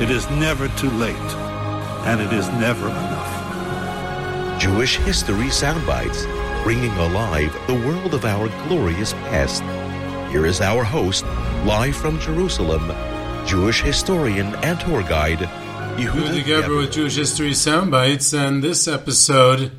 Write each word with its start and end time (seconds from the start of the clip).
It 0.00 0.08
is 0.10 0.28
never 0.30 0.66
too 0.68 0.88
late. 0.92 1.14
And 2.06 2.22
it 2.22 2.32
is 2.32 2.48
never 2.52 2.88
enough. 2.88 4.58
Jewish 4.58 4.96
History 4.96 5.48
Soundbites, 5.48 6.24
bringing 6.62 6.92
alive 6.92 7.52
the 7.66 7.74
world 7.74 8.14
of 8.14 8.24
our 8.24 8.48
glorious 8.66 9.12
past. 9.12 9.62
Here 10.32 10.46
is 10.46 10.62
our 10.62 10.84
host, 10.84 11.26
live 11.66 11.94
from 11.94 12.18
Jerusalem, 12.18 12.90
Jewish 13.46 13.82
historian 13.82 14.54
and 14.64 14.80
tour 14.80 15.02
guide, 15.02 15.40
Yehuda 15.98 16.44
Geberer 16.44 16.78
with 16.78 16.92
Jewish 16.92 17.16
History 17.16 17.50
Soundbites, 17.50 18.32
and 18.32 18.64
this 18.64 18.88
episode 18.88 19.70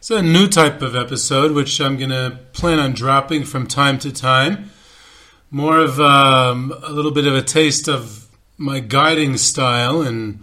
is 0.00 0.10
a 0.10 0.22
new 0.22 0.48
type 0.48 0.80
of 0.80 0.96
episode 0.96 1.52
which 1.52 1.82
I'm 1.82 1.98
going 1.98 2.08
to 2.08 2.38
plan 2.54 2.78
on 2.78 2.92
dropping 2.92 3.44
from 3.44 3.66
time 3.66 3.98
to 3.98 4.10
time. 4.10 4.70
More 5.50 5.78
of 5.80 6.00
um, 6.00 6.72
a 6.82 6.90
little 6.90 7.10
bit 7.10 7.26
of 7.26 7.34
a 7.34 7.42
taste 7.42 7.88
of 7.88 8.25
my 8.58 8.80
guiding 8.80 9.36
style 9.36 10.02
in 10.02 10.42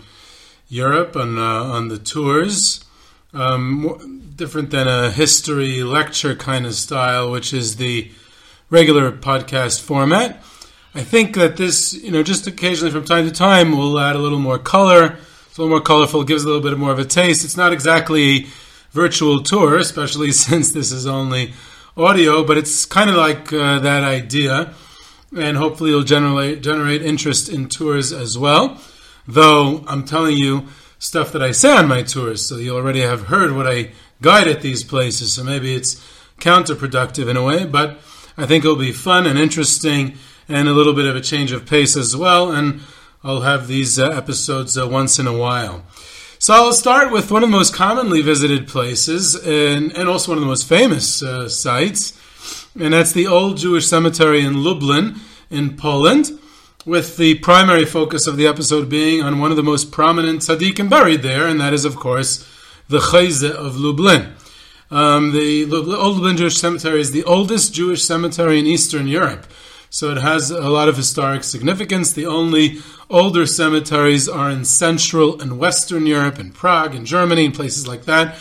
Europe 0.67 1.15
on 1.15 1.37
uh, 1.37 1.41
on 1.41 1.87
the 1.87 1.97
tours. 1.97 2.85
Um, 3.33 4.21
different 4.35 4.71
than 4.71 4.87
a 4.87 5.11
history 5.11 5.83
lecture 5.83 6.35
kind 6.35 6.65
of 6.65 6.73
style, 6.73 7.31
which 7.31 7.53
is 7.53 7.75
the 7.77 8.11
regular 8.69 9.11
podcast 9.11 9.81
format. 9.81 10.43
I 10.95 11.01
think 11.01 11.35
that 11.35 11.57
this, 11.57 11.93
you 11.93 12.11
know, 12.11 12.23
just 12.23 12.45
occasionally 12.45 12.91
from 12.91 13.05
time 13.05 13.25
to 13.25 13.33
time, 13.33 13.75
will 13.77 13.99
add 13.99 14.15
a 14.15 14.19
little 14.19 14.39
more 14.39 14.59
color. 14.59 15.17
It's 15.47 15.57
a 15.57 15.61
little 15.61 15.75
more 15.75 15.81
colorful, 15.81 16.23
gives 16.23 16.43
a 16.43 16.47
little 16.47 16.61
bit 16.61 16.77
more 16.77 16.91
of 16.91 16.99
a 16.99 17.05
taste. 17.05 17.43
It's 17.43 17.57
not 17.57 17.73
exactly 17.73 18.23
a 18.23 18.47
virtual 18.91 19.41
tour, 19.41 19.77
especially 19.77 20.31
since 20.45 20.71
this 20.71 20.91
is 20.91 21.07
only 21.07 21.53
audio, 21.97 22.43
but 22.43 22.57
it's 22.57 22.85
kind 22.85 23.09
of 23.09 23.15
like 23.15 23.51
uh, 23.53 23.79
that 23.79 24.03
idea, 24.03 24.73
and 25.37 25.57
hopefully 25.57 25.91
it'll 25.91 26.03
generate 26.03 26.61
generate 26.61 27.01
interest 27.01 27.49
in 27.49 27.69
tours 27.69 28.11
as 28.11 28.37
well. 28.37 28.79
Though 29.27 29.83
I'm 29.87 30.05
telling 30.05 30.37
you 30.37 30.67
stuff 30.99 31.31
that 31.31 31.43
I 31.43 31.51
say 31.51 31.71
on 31.71 31.87
my 31.87 32.01
tours, 32.01 32.45
so 32.45 32.57
you 32.57 32.75
already 32.75 33.01
have 33.01 33.27
heard 33.27 33.53
what 33.53 33.67
I 33.67 33.91
guide 34.21 34.47
at 34.47 34.61
these 34.61 34.83
places, 34.83 35.33
so 35.33 35.43
maybe 35.43 35.75
it's 35.75 35.95
counterproductive 36.39 37.29
in 37.29 37.37
a 37.37 37.43
way, 37.43 37.65
but 37.65 37.99
I 38.37 38.45
think 38.45 38.63
it'll 38.63 38.75
be 38.75 38.91
fun 38.91 39.25
and 39.25 39.37
interesting 39.37 40.17
and 40.49 40.67
a 40.67 40.73
little 40.73 40.93
bit 40.93 41.05
of 41.05 41.15
a 41.15 41.21
change 41.21 41.51
of 41.51 41.65
pace 41.65 41.95
as 41.95 42.15
well. 42.15 42.51
And 42.51 42.81
I'll 43.23 43.41
have 43.41 43.67
these 43.67 43.97
uh, 43.97 44.09
episodes 44.09 44.77
uh, 44.77 44.87
once 44.87 45.19
in 45.19 45.27
a 45.27 45.37
while. 45.37 45.85
So 46.39 46.53
I'll 46.53 46.73
start 46.73 47.11
with 47.11 47.31
one 47.31 47.43
of 47.43 47.49
the 47.49 47.57
most 47.57 47.73
commonly 47.73 48.21
visited 48.21 48.67
places 48.67 49.35
and, 49.35 49.95
and 49.95 50.09
also 50.09 50.31
one 50.31 50.37
of 50.37 50.41
the 50.41 50.47
most 50.47 50.67
famous 50.67 51.23
uh, 51.23 51.47
sites, 51.47 52.19
and 52.79 52.93
that's 52.93 53.11
the 53.11 53.27
old 53.27 53.57
Jewish 53.57 53.87
cemetery 53.87 54.41
in 54.41 54.63
Lublin 54.63 55.15
in 55.49 55.77
Poland, 55.77 56.39
with 56.85 57.17
the 57.17 57.35
primary 57.39 57.85
focus 57.85 58.27
of 58.27 58.35
the 58.35 58.47
episode 58.47 58.89
being 58.89 59.21
on 59.21 59.39
one 59.39 59.51
of 59.51 59.57
the 59.57 59.63
most 59.63 59.91
prominent 59.91 60.41
tzaddikim 60.41 60.89
buried 60.89 61.21
there, 61.21 61.47
and 61.47 61.61
that 61.61 61.73
is, 61.73 61.85
of 61.85 61.95
course, 61.95 62.47
the 62.89 62.99
Chayze 62.99 63.49
of 63.49 63.77
Lublin. 63.77 64.33
Um, 64.91 65.31
the 65.31 65.63
Old 65.63 66.17
Lublin 66.17 66.37
Jewish 66.37 66.57
Cemetery 66.57 66.99
is 66.99 67.11
the 67.11 67.23
oldest 67.23 67.73
Jewish 67.73 68.03
cemetery 68.03 68.59
in 68.59 68.65
Eastern 68.65 69.07
Europe. 69.07 69.47
So 69.89 70.09
it 70.09 70.17
has 70.17 70.49
a 70.49 70.69
lot 70.69 70.89
of 70.89 70.97
historic 70.97 71.43
significance. 71.43 72.13
The 72.13 72.25
only 72.25 72.79
older 73.09 73.45
cemeteries 73.45 74.27
are 74.27 74.49
in 74.49 74.65
Central 74.65 75.39
and 75.39 75.59
Western 75.59 76.07
Europe, 76.07 76.39
in 76.39 76.51
Prague, 76.51 76.95
in 76.95 77.05
Germany, 77.05 77.45
and 77.45 77.53
places 77.53 77.87
like 77.87 78.05
that. 78.05 78.37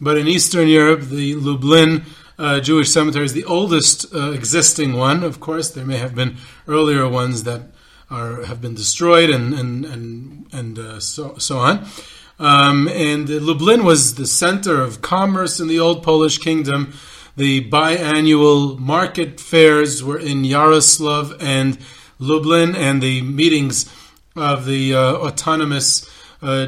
But 0.00 0.16
in 0.16 0.28
Eastern 0.28 0.68
Europe, 0.68 1.02
the 1.02 1.34
Lublin 1.34 2.04
uh, 2.42 2.60
Jewish 2.60 2.90
cemetery 2.90 3.24
is 3.24 3.34
the 3.34 3.44
oldest 3.44 4.12
uh, 4.12 4.32
existing 4.32 4.94
one. 4.94 5.22
Of 5.22 5.38
course, 5.38 5.70
there 5.70 5.86
may 5.86 5.98
have 5.98 6.14
been 6.14 6.38
earlier 6.66 7.08
ones 7.08 7.44
that 7.44 7.62
are 8.10 8.44
have 8.44 8.60
been 8.60 8.74
destroyed 8.74 9.30
and 9.30 9.54
and 9.54 9.84
and 9.84 10.46
and 10.52 10.78
uh, 10.78 10.98
so 10.98 11.38
so 11.38 11.58
on. 11.58 11.86
Um, 12.40 12.88
and 12.88 13.28
Lublin 13.28 13.84
was 13.84 14.16
the 14.16 14.26
center 14.26 14.80
of 14.82 15.00
commerce 15.00 15.60
in 15.60 15.68
the 15.68 15.78
old 15.78 16.02
Polish 16.02 16.38
kingdom. 16.38 16.92
The 17.36 17.70
biannual 17.70 18.76
market 18.76 19.38
fairs 19.38 20.02
were 20.02 20.18
in 20.18 20.44
Yaroslav 20.44 21.36
and 21.40 21.78
Lublin, 22.18 22.74
and 22.74 23.00
the 23.00 23.22
meetings 23.22 23.86
of 24.34 24.66
the 24.66 24.94
uh, 24.94 25.14
autonomous 25.14 26.10
uh, 26.42 26.66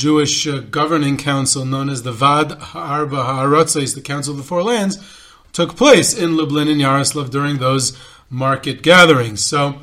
Jewish 0.00 0.46
uh, 0.46 0.60
governing 0.60 1.18
council, 1.18 1.66
known 1.66 1.90
as 1.90 2.04
the 2.04 2.10
Vad 2.10 2.52
Arba 2.74 3.16
Haarotzos, 3.16 3.94
the 3.94 4.00
Council 4.00 4.32
of 4.32 4.38
the 4.38 4.42
Four 4.42 4.62
Lands, 4.62 4.96
took 5.52 5.76
place 5.76 6.16
in 6.16 6.38
Lublin 6.38 6.68
and 6.68 6.80
Yaroslav 6.80 7.28
during 7.28 7.58
those 7.58 7.98
market 8.30 8.80
gatherings. 8.80 9.44
So 9.44 9.78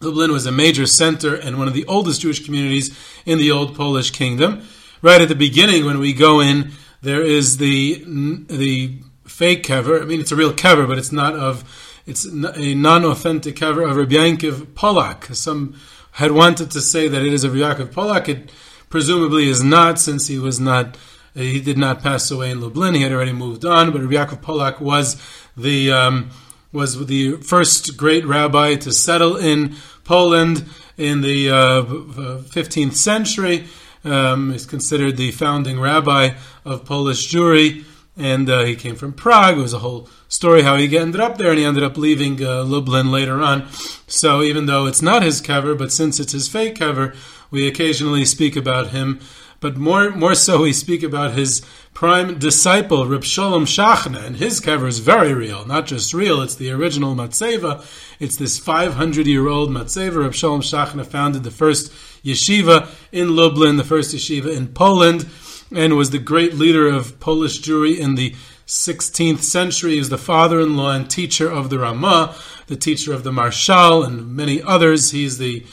Lublin 0.00 0.32
was 0.32 0.46
a 0.46 0.52
major 0.52 0.86
center 0.86 1.34
and 1.34 1.58
one 1.58 1.68
of 1.68 1.74
the 1.74 1.84
oldest 1.84 2.22
Jewish 2.22 2.42
communities 2.42 2.98
in 3.26 3.36
the 3.36 3.50
old 3.50 3.76
Polish 3.76 4.10
kingdom. 4.10 4.62
Right 5.02 5.20
at 5.20 5.28
the 5.28 5.34
beginning, 5.34 5.84
when 5.84 5.98
we 5.98 6.14
go 6.14 6.40
in, 6.40 6.72
there 7.02 7.22
is 7.22 7.58
the 7.58 8.02
the 8.48 9.00
fake 9.26 9.64
kever. 9.64 10.00
I 10.00 10.06
mean, 10.06 10.20
it's 10.20 10.32
a 10.32 10.36
real 10.36 10.54
kever, 10.54 10.88
but 10.88 10.96
it's 10.96 11.12
not 11.12 11.34
of. 11.34 11.64
It's 12.04 12.24
a 12.24 12.74
non-authentic 12.74 13.54
kever 13.54 13.88
of 13.88 13.96
Rabbi 13.96 14.14
Yankiv 14.14 14.74
Polak. 14.74 15.34
Some 15.36 15.74
had 16.12 16.32
wanted 16.32 16.70
to 16.72 16.80
say 16.80 17.06
that 17.06 17.22
it 17.22 17.32
is 17.32 17.44
of 17.44 17.52
Yaakov 17.52 17.92
Polak. 17.92 18.28
It 18.28 18.50
presumably 18.92 19.48
is 19.48 19.64
not, 19.64 19.98
since 19.98 20.28
he 20.28 20.38
was 20.38 20.60
not. 20.60 20.96
He 21.34 21.62
did 21.62 21.78
not 21.78 22.02
pass 22.02 22.30
away 22.30 22.50
in 22.50 22.60
Lublin. 22.60 22.94
He 22.94 23.00
had 23.00 23.10
already 23.10 23.32
moved 23.32 23.64
on. 23.64 23.90
But 23.90 24.02
Rabbi 24.02 24.14
Yaakov 24.14 24.42
Polak 24.42 24.80
was 24.80 25.20
the 25.56 25.90
um, 25.90 26.30
was 26.72 27.06
the 27.06 27.38
first 27.38 27.96
great 27.96 28.24
rabbi 28.26 28.74
to 28.76 28.92
settle 28.92 29.36
in 29.36 29.74
Poland 30.04 30.66
in 30.98 31.22
the 31.22 31.50
uh, 31.50 31.82
15th 31.82 32.94
century. 32.94 33.64
Um, 34.04 34.52
he's 34.52 34.66
considered 34.66 35.16
the 35.16 35.30
founding 35.30 35.80
rabbi 35.80 36.30
of 36.64 36.84
Polish 36.84 37.32
Jewry 37.32 37.84
and 38.16 38.48
uh, 38.50 38.64
he 38.64 38.76
came 38.76 38.94
from 38.94 39.12
Prague. 39.12 39.58
It 39.58 39.62
was 39.62 39.72
a 39.72 39.78
whole 39.78 40.08
story 40.28 40.62
how 40.62 40.76
he 40.76 40.96
ended 40.96 41.20
up 41.20 41.38
there, 41.38 41.50
and 41.50 41.58
he 41.58 41.64
ended 41.64 41.82
up 41.82 41.96
leaving 41.96 42.44
uh, 42.44 42.62
Lublin 42.64 43.10
later 43.10 43.40
on. 43.40 43.68
So 44.06 44.42
even 44.42 44.66
though 44.66 44.86
it's 44.86 45.02
not 45.02 45.22
his 45.22 45.40
kever, 45.40 45.76
but 45.76 45.92
since 45.92 46.20
it's 46.20 46.32
his 46.32 46.48
fake 46.48 46.76
kever, 46.76 47.16
we 47.52 47.68
occasionally 47.68 48.24
speak 48.24 48.56
about 48.56 48.88
him. 48.88 49.20
But 49.60 49.76
more, 49.76 50.10
more 50.10 50.34
so, 50.34 50.62
we 50.62 50.72
speak 50.72 51.04
about 51.04 51.34
his 51.34 51.62
prime 51.94 52.40
disciple, 52.40 53.06
Reb 53.06 53.20
Sholem 53.20 53.62
Shachna, 53.62 54.26
and 54.26 54.36
his 54.36 54.60
kever 54.60 54.88
is 54.88 54.98
very 54.98 55.32
real, 55.32 55.64
not 55.64 55.86
just 55.86 56.12
real. 56.12 56.42
It's 56.42 56.56
the 56.56 56.72
original 56.72 57.14
Matseva. 57.14 57.86
It's 58.18 58.34
this 58.34 58.58
500-year-old 58.58 59.70
Matseva. 59.70 60.24
Reb 60.24 60.32
Sholem 60.32 60.62
Shachna 60.62 61.06
founded 61.06 61.44
the 61.44 61.52
first 61.52 61.92
yeshiva 62.24 62.88
in 63.12 63.36
Lublin, 63.36 63.76
the 63.76 63.84
first 63.84 64.12
yeshiva 64.12 64.52
in 64.52 64.66
Poland 64.66 65.28
and 65.74 65.96
was 65.96 66.10
the 66.10 66.18
great 66.18 66.54
leader 66.54 66.86
of 66.86 67.18
Polish 67.20 67.60
Jewry 67.60 67.98
in 67.98 68.14
the 68.14 68.34
16th 68.66 69.40
century. 69.40 69.92
He 69.92 69.98
was 69.98 70.08
the 70.08 70.18
father-in-law 70.18 70.90
and 70.92 71.10
teacher 71.10 71.50
of 71.50 71.70
the 71.70 71.78
Ramah, 71.78 72.34
the 72.66 72.76
teacher 72.76 73.12
of 73.12 73.24
the 73.24 73.30
Maharshal, 73.30 74.06
and 74.06 74.34
many 74.36 74.62
others. 74.62 75.10
He's 75.10 75.38
the 75.38 75.64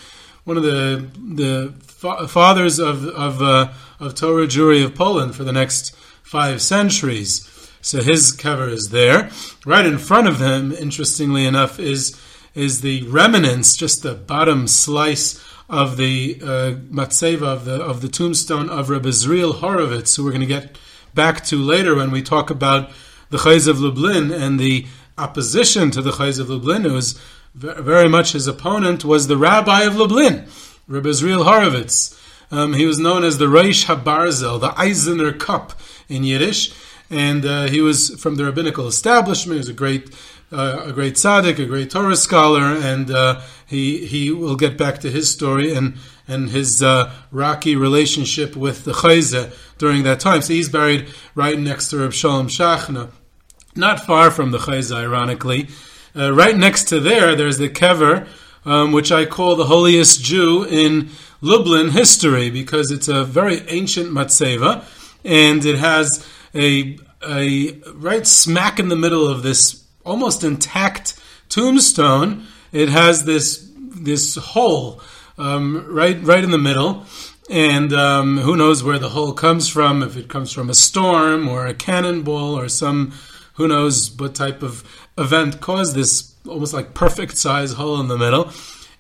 one 0.43 0.57
of 0.57 0.63
the 0.63 1.07
the 1.15 1.73
fa- 1.81 2.27
fathers 2.27 2.79
of 2.79 3.05
of, 3.07 3.41
uh, 3.41 3.71
of 3.99 4.15
Torah 4.15 4.47
Jewry 4.47 4.83
of 4.83 4.95
Poland 4.95 5.35
for 5.35 5.43
the 5.43 5.53
next 5.53 5.95
five 6.23 6.61
centuries. 6.61 7.45
So 7.81 8.01
his 8.01 8.35
kever 8.35 8.69
is 8.69 8.89
there. 8.89 9.29
Right 9.65 9.85
in 9.85 9.97
front 9.97 10.27
of 10.27 10.39
him, 10.39 10.71
interestingly 10.71 11.45
enough, 11.45 11.79
is 11.79 12.19
is 12.55 12.81
the 12.81 13.03
remnants, 13.03 13.77
just 13.77 14.03
the 14.03 14.15
bottom 14.15 14.67
slice 14.67 15.39
of 15.69 15.97
the 15.97 16.39
uh, 16.41 16.71
matzeva 16.91 17.43
of 17.43 17.65
the 17.65 17.81
of 17.81 18.01
the 18.01 18.09
tombstone 18.09 18.69
of 18.69 18.89
Reb 18.89 19.03
Azriel 19.03 19.59
Horovitz, 19.59 20.17
who 20.17 20.23
we're 20.23 20.31
going 20.31 20.41
to 20.41 20.47
get 20.47 20.77
back 21.13 21.43
to 21.45 21.57
later 21.57 21.95
when 21.95 22.11
we 22.11 22.21
talk 22.21 22.49
about 22.49 22.91
the 23.29 23.37
Chayz 23.37 23.67
of 23.67 23.79
Lublin 23.79 24.31
and 24.31 24.59
the 24.59 24.87
opposition 25.17 25.91
to 25.91 26.01
the 26.01 26.11
Chayz 26.11 26.39
of 26.39 26.49
Lublin, 26.49 26.85
very 27.59 28.07
much 28.07 28.31
his 28.31 28.47
opponent, 28.47 29.03
was 29.03 29.27
the 29.27 29.37
Rabbi 29.37 29.83
of 29.83 29.95
Lublin, 29.95 30.47
Reb 30.87 31.03
Azriel 31.03 31.45
Horovitz. 31.45 32.17
Um, 32.51 32.73
he 32.73 32.85
was 32.85 32.97
known 32.97 33.23
as 33.23 33.37
the 33.37 33.45
Reish 33.45 33.85
Habarzel, 33.85 34.59
the 34.59 34.69
Eisener 34.69 35.37
Cup 35.37 35.73
in 36.07 36.23
Yiddish, 36.23 36.73
and 37.09 37.45
uh, 37.45 37.67
he 37.67 37.81
was 37.81 38.19
from 38.21 38.35
the 38.35 38.45
rabbinical 38.45 38.87
establishment. 38.87 39.55
He 39.55 39.59
was 39.59 39.69
a 39.69 39.73
great, 39.73 40.09
uh, 40.51 40.85
a 40.87 40.93
great 40.93 41.15
tzaddik, 41.15 41.59
a 41.59 41.65
great 41.65 41.91
Torah 41.91 42.15
scholar, 42.15 42.63
and 42.63 43.11
uh, 43.11 43.41
he 43.67 44.05
he 44.05 44.31
will 44.31 44.55
get 44.55 44.77
back 44.77 44.99
to 44.99 45.11
his 45.11 45.29
story 45.29 45.73
and 45.73 45.97
and 46.27 46.49
his 46.49 46.81
uh, 46.81 47.11
rocky 47.31 47.75
relationship 47.75 48.55
with 48.55 48.85
the 48.85 48.93
Chayze 48.93 49.53
during 49.77 50.03
that 50.03 50.19
time. 50.19 50.41
So 50.41 50.53
he's 50.53 50.69
buried 50.69 51.07
right 51.35 51.59
next 51.59 51.89
to 51.89 51.97
Reb 51.97 52.13
Shalom 52.13 52.47
Shachna, 52.47 53.11
not 53.75 54.05
far 54.05 54.31
from 54.31 54.51
the 54.51 54.59
Chayze, 54.59 54.95
ironically. 54.95 55.67
Uh, 56.15 56.33
right 56.33 56.57
next 56.57 56.85
to 56.89 56.99
there, 56.99 57.35
there's 57.35 57.57
the 57.57 57.69
Kever, 57.69 58.27
um, 58.65 58.91
which 58.91 59.11
I 59.11 59.25
call 59.25 59.55
the 59.55 59.65
holiest 59.65 60.23
Jew 60.23 60.63
in 60.63 61.09
Lublin 61.41 61.91
history 61.91 62.49
because 62.49 62.91
it's 62.91 63.07
a 63.07 63.23
very 63.23 63.61
ancient 63.67 64.09
matzeva 64.09 64.85
and 65.23 65.65
it 65.65 65.77
has 65.77 66.25
a, 66.53 66.97
a 67.27 67.73
right 67.93 68.25
smack 68.25 68.79
in 68.79 68.89
the 68.89 68.95
middle 68.95 69.27
of 69.27 69.43
this 69.43 69.83
almost 70.05 70.43
intact 70.43 71.19
tombstone. 71.49 72.45
It 72.71 72.89
has 72.89 73.25
this 73.25 73.67
this 73.75 74.35
hole 74.35 75.01
um, 75.37 75.85
right 75.87 76.21
right 76.23 76.43
in 76.43 76.51
the 76.51 76.57
middle, 76.57 77.05
and 77.49 77.93
um, 77.93 78.37
who 78.37 78.55
knows 78.55 78.83
where 78.83 78.99
the 78.99 79.09
hole 79.09 79.33
comes 79.33 79.67
from? 79.67 80.03
If 80.03 80.17
it 80.17 80.27
comes 80.27 80.51
from 80.51 80.69
a 80.69 80.73
storm 80.75 81.47
or 81.47 81.65
a 81.65 81.73
cannonball 81.73 82.57
or 82.57 82.69
some 82.69 83.13
who 83.53 83.67
knows 83.67 84.11
what 84.17 84.35
type 84.35 84.63
of 84.63 84.83
event 85.19 85.61
caused 85.61 85.95
this 85.95 86.33
almost 86.47 86.73
like 86.73 86.93
perfect 86.93 87.37
size 87.37 87.73
hole 87.73 87.99
in 87.99 88.07
the 88.07 88.17
middle 88.17 88.51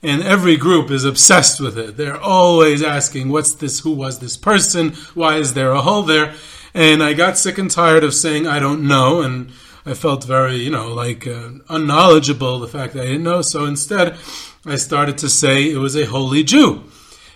and 0.01 0.23
every 0.23 0.55
group 0.55 0.91
is 0.91 1.03
obsessed 1.03 1.59
with 1.59 1.77
it. 1.77 1.97
They're 1.97 2.19
always 2.19 2.81
asking, 2.81 3.29
what's 3.29 3.53
this? 3.53 3.81
Who 3.81 3.91
was 3.91 4.19
this 4.19 4.37
person? 4.37 4.93
Why 5.13 5.35
is 5.37 5.53
there 5.53 5.71
a 5.71 5.81
hole 5.81 6.03
there? 6.03 6.33
And 6.73 7.03
I 7.03 7.13
got 7.13 7.37
sick 7.37 7.57
and 7.57 7.69
tired 7.69 8.03
of 8.03 8.13
saying, 8.13 8.47
I 8.47 8.59
don't 8.59 8.87
know. 8.87 9.21
And 9.21 9.51
I 9.85 9.93
felt 9.93 10.23
very, 10.23 10.57
you 10.57 10.69
know, 10.69 10.93
like 10.93 11.27
uh, 11.27 11.49
unknowledgeable, 11.67 12.59
the 12.59 12.67
fact 12.67 12.93
that 12.93 13.03
I 13.03 13.07
didn't 13.07 13.23
know. 13.23 13.41
So 13.41 13.65
instead, 13.65 14.17
I 14.65 14.77
started 14.77 15.17
to 15.19 15.29
say 15.29 15.69
it 15.69 15.77
was 15.77 15.95
a 15.95 16.05
holy 16.05 16.43
Jew. 16.43 16.83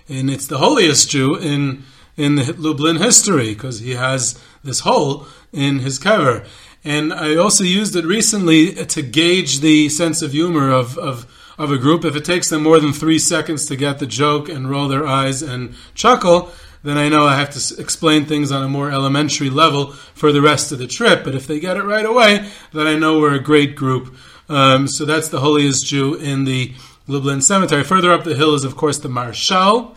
And 0.07 0.29
it's 0.29 0.47
the 0.47 0.59
holiest 0.59 1.09
Jew 1.09 1.35
in, 1.35 1.83
in 2.15 2.35
the 2.35 2.53
Lublin 2.53 2.97
history 2.97 3.53
because 3.53 3.79
he 3.79 3.95
has 3.95 4.41
this 4.63 4.81
hole 4.81 5.27
in 5.51 5.79
his 5.79 5.99
kever. 5.99 6.47
And 6.83 7.13
I 7.13 7.35
also 7.35 7.63
used 7.63 7.95
it 7.95 8.05
recently 8.05 8.73
to 8.85 9.01
gauge 9.01 9.61
the 9.61 9.89
sense 9.89 10.21
of 10.21 10.31
humor 10.31 10.69
of, 10.69 10.97
of 10.97 11.25
of 11.57 11.71
a 11.71 11.77
group. 11.77 12.05
If 12.05 12.15
it 12.15 12.25
takes 12.25 12.49
them 12.49 12.63
more 12.63 12.79
than 12.79 12.93
three 12.93 13.19
seconds 13.19 13.65
to 13.67 13.75
get 13.75 13.99
the 13.99 14.07
joke 14.07 14.49
and 14.49 14.69
roll 14.69 14.87
their 14.87 15.05
eyes 15.05 15.41
and 15.41 15.75
chuckle, 15.93 16.51
then 16.83 16.97
I 16.97 17.09
know 17.09 17.25
I 17.25 17.35
have 17.35 17.51
to 17.51 17.81
explain 17.81 18.25
things 18.25 18.51
on 18.51 18.63
a 18.63 18.67
more 18.67 18.91
elementary 18.91 19.49
level 19.49 19.91
for 19.91 20.31
the 20.31 20.41
rest 20.41 20.71
of 20.71 20.79
the 20.79 20.87
trip. 20.87 21.23
But 21.23 21.35
if 21.35 21.47
they 21.47 21.59
get 21.59 21.77
it 21.77 21.83
right 21.83 22.05
away, 22.05 22.49
then 22.73 22.87
I 22.87 22.95
know 22.95 23.19
we're 23.19 23.35
a 23.35 23.39
great 23.39 23.75
group. 23.75 24.15
Um, 24.49 24.87
so 24.87 25.05
that's 25.05 25.29
the 25.29 25.39
holiest 25.39 25.85
Jew 25.85 26.15
in 26.15 26.43
the 26.43 26.73
Lublin 27.07 27.41
Cemetery. 27.41 27.83
Further 27.83 28.11
up 28.11 28.23
the 28.23 28.35
hill 28.35 28.53
is, 28.55 28.65
of 28.65 28.75
course, 28.75 28.97
the 28.99 29.09
Maharshal, 29.09 29.95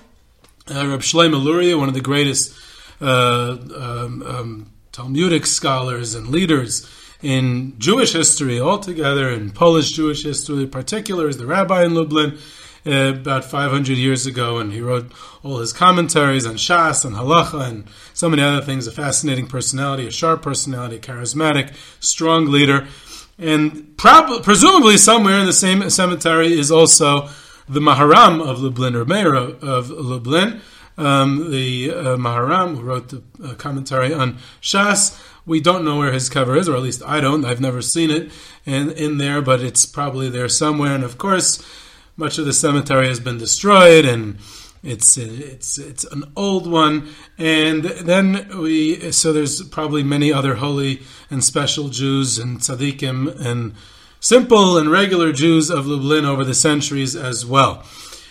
uh, 0.72 0.86
Reb 0.86 1.00
Shlomo 1.00 1.42
Luria, 1.42 1.76
one 1.76 1.88
of 1.88 1.94
the 1.94 2.00
greatest 2.00 2.56
uh, 3.00 3.56
um, 3.74 4.22
um, 4.22 4.72
Talmudic 4.96 5.44
scholars 5.44 6.14
and 6.14 6.28
leaders 6.28 6.90
in 7.20 7.78
Jewish 7.78 8.14
history 8.14 8.58
altogether, 8.58 9.28
in 9.28 9.50
Polish 9.50 9.93
Jewish 9.93 10.22
history 10.22 10.62
in 10.62 10.70
particular, 10.70 11.28
is 11.28 11.37
the 11.37 11.44
rabbi 11.44 11.84
in 11.84 11.94
Lublin 11.94 12.38
uh, 12.87 13.12
about 13.14 13.44
500 13.44 13.98
years 13.98 14.25
ago, 14.25 14.56
and 14.56 14.72
he 14.72 14.81
wrote 14.81 15.12
all 15.43 15.58
his 15.58 15.75
commentaries 15.75 16.46
on 16.46 16.54
Shas 16.54 17.04
and 17.04 17.14
Halacha 17.14 17.69
and 17.69 17.84
so 18.14 18.31
many 18.31 18.40
other 18.40 18.62
things. 18.62 18.87
A 18.87 18.90
fascinating 18.90 19.46
personality, 19.46 20.06
a 20.06 20.10
sharp 20.10 20.40
personality, 20.40 20.99
charismatic, 20.99 21.75
strong 22.00 22.46
leader. 22.46 22.87
And 23.37 23.99
prob- 23.99 24.42
presumably 24.42 24.96
somewhere 24.96 25.38
in 25.38 25.44
the 25.44 25.52
same 25.52 25.90
cemetery 25.90 26.58
is 26.58 26.70
also 26.70 27.28
the 27.69 27.81
Maharam 27.81 28.40
of 28.40 28.60
Lublin, 28.62 28.96
or 28.96 29.04
Meir 29.04 29.34
of 29.34 29.90
Lublin, 29.90 30.62
um, 30.98 31.50
the 31.50 31.90
uh, 31.90 32.16
Maharam, 32.16 32.76
who 32.76 32.82
wrote 32.82 33.08
the 33.08 33.22
uh, 33.44 33.54
commentary 33.54 34.12
on 34.12 34.38
Shas. 34.60 35.20
We 35.44 35.60
don't 35.60 35.84
know 35.84 35.98
where 35.98 36.12
his 36.12 36.28
kever 36.28 36.58
is, 36.58 36.69
or 36.69 36.76
at 36.76 36.82
least 36.82 37.02
I 37.06 37.20
don't. 37.20 37.44
I've 37.44 37.60
never 37.60 37.82
seen 37.82 38.10
it 38.10 38.32
in, 38.64 38.90
in 38.93 39.19
there, 39.19 39.40
but 39.40 39.60
it's 39.60 39.87
probably 39.87 40.28
there 40.28 40.48
somewhere. 40.48 40.94
And 40.94 41.04
of 41.04 41.19
course, 41.19 41.64
much 42.16 42.38
of 42.38 42.46
the 42.46 42.52
cemetery 42.52 43.08
has 43.08 43.20
been 43.20 43.38
destroyed, 43.38 44.04
and 44.04 44.38
it's 44.82 45.16
it's 45.16 45.78
it's 45.78 46.04
an 46.04 46.25
old 46.34 46.70
one. 46.70 47.08
And 47.38 47.84
then 47.84 48.49
we 48.58 49.12
so 49.12 49.32
there's 49.32 49.62
probably 49.62 50.02
many 50.02 50.32
other 50.32 50.56
holy 50.56 51.02
and 51.31 51.44
special 51.44 51.88
Jews 51.88 52.38
and 52.38 52.58
tzaddikim 52.58 53.38
and 53.40 53.75
simple 54.20 54.78
and 54.78 54.90
regular 54.90 55.32
Jews 55.32 55.70
of 55.70 55.87
Lublin 55.87 56.25
over 56.25 56.44
the 56.44 56.54
centuries 56.54 57.14
as 57.14 57.44
well. 57.44 57.84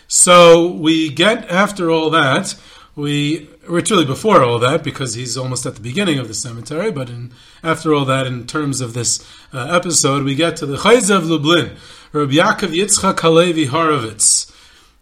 So 0.08 0.72
we 0.72 1.10
get 1.10 1.50
after 1.50 1.90
all 1.90 2.10
that 2.12 2.56
we 2.96 3.50
it's 3.68 3.92
really 3.92 4.06
before 4.06 4.44
all 4.44 4.60
that 4.60 4.84
because 4.84 5.16
he's 5.16 5.36
almost 5.36 5.66
at 5.66 5.76
the 5.76 5.82
beginning 5.82 6.20
of 6.20 6.28
the 6.28 6.34
cemetery. 6.34 6.92
But 6.92 7.10
in, 7.10 7.32
after 7.64 7.94
all 7.94 8.06
that, 8.06 8.28
in 8.28 8.48
terms 8.48 8.80
of 8.80 8.94
this 8.94 9.26
uh, 9.54 9.68
episode, 9.76 10.24
we 10.24 10.36
get 10.36 10.58
to 10.58 10.66
the 10.66 10.78
Chayz 10.78 11.16
of 11.16 11.26
Lublin, 11.26 11.76
Rabbi 12.12 12.34
Yaakov 12.34 12.76
Yitzchak 12.76 13.20
Halevi 13.20 13.68
Horovitz, 13.68 14.52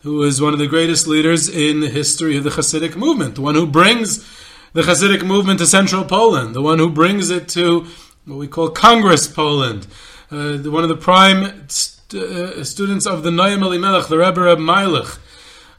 who 0.01 0.23
is 0.23 0.41
one 0.41 0.53
of 0.53 0.59
the 0.59 0.67
greatest 0.67 1.07
leaders 1.07 1.47
in 1.47 1.81
the 1.81 1.89
history 1.89 2.38
of 2.38 2.44
the 2.44 2.51
Hasidic 2.51 2.95
movement, 2.95 3.35
the 3.35 3.41
one 3.41 3.56
who 3.56 3.67
brings 3.67 4.19
the 4.73 4.81
Hasidic 4.81 5.23
movement 5.23 5.59
to 5.59 5.67
central 5.67 6.03
Poland, 6.03 6.56
the 6.56 6.61
one 6.61 6.79
who 6.79 6.89
brings 6.89 7.29
it 7.29 7.47
to 7.49 7.85
what 8.25 8.38
we 8.38 8.47
call 8.47 8.69
Congress 8.69 9.27
Poland, 9.27 9.85
uh, 10.31 10.57
one 10.57 10.83
of 10.83 10.89
the 10.89 10.97
prime 10.97 11.67
st- 12.13 12.31
uh, 12.31 12.63
students 12.63 13.06
of 13.06 13.24
the 13.24 13.30
Noam 13.30 13.63
Elimelech, 13.63 14.07
the 14.07 14.18
Rebbe 14.18 14.42
Reb 14.42 14.60
Meilich. 14.60 15.18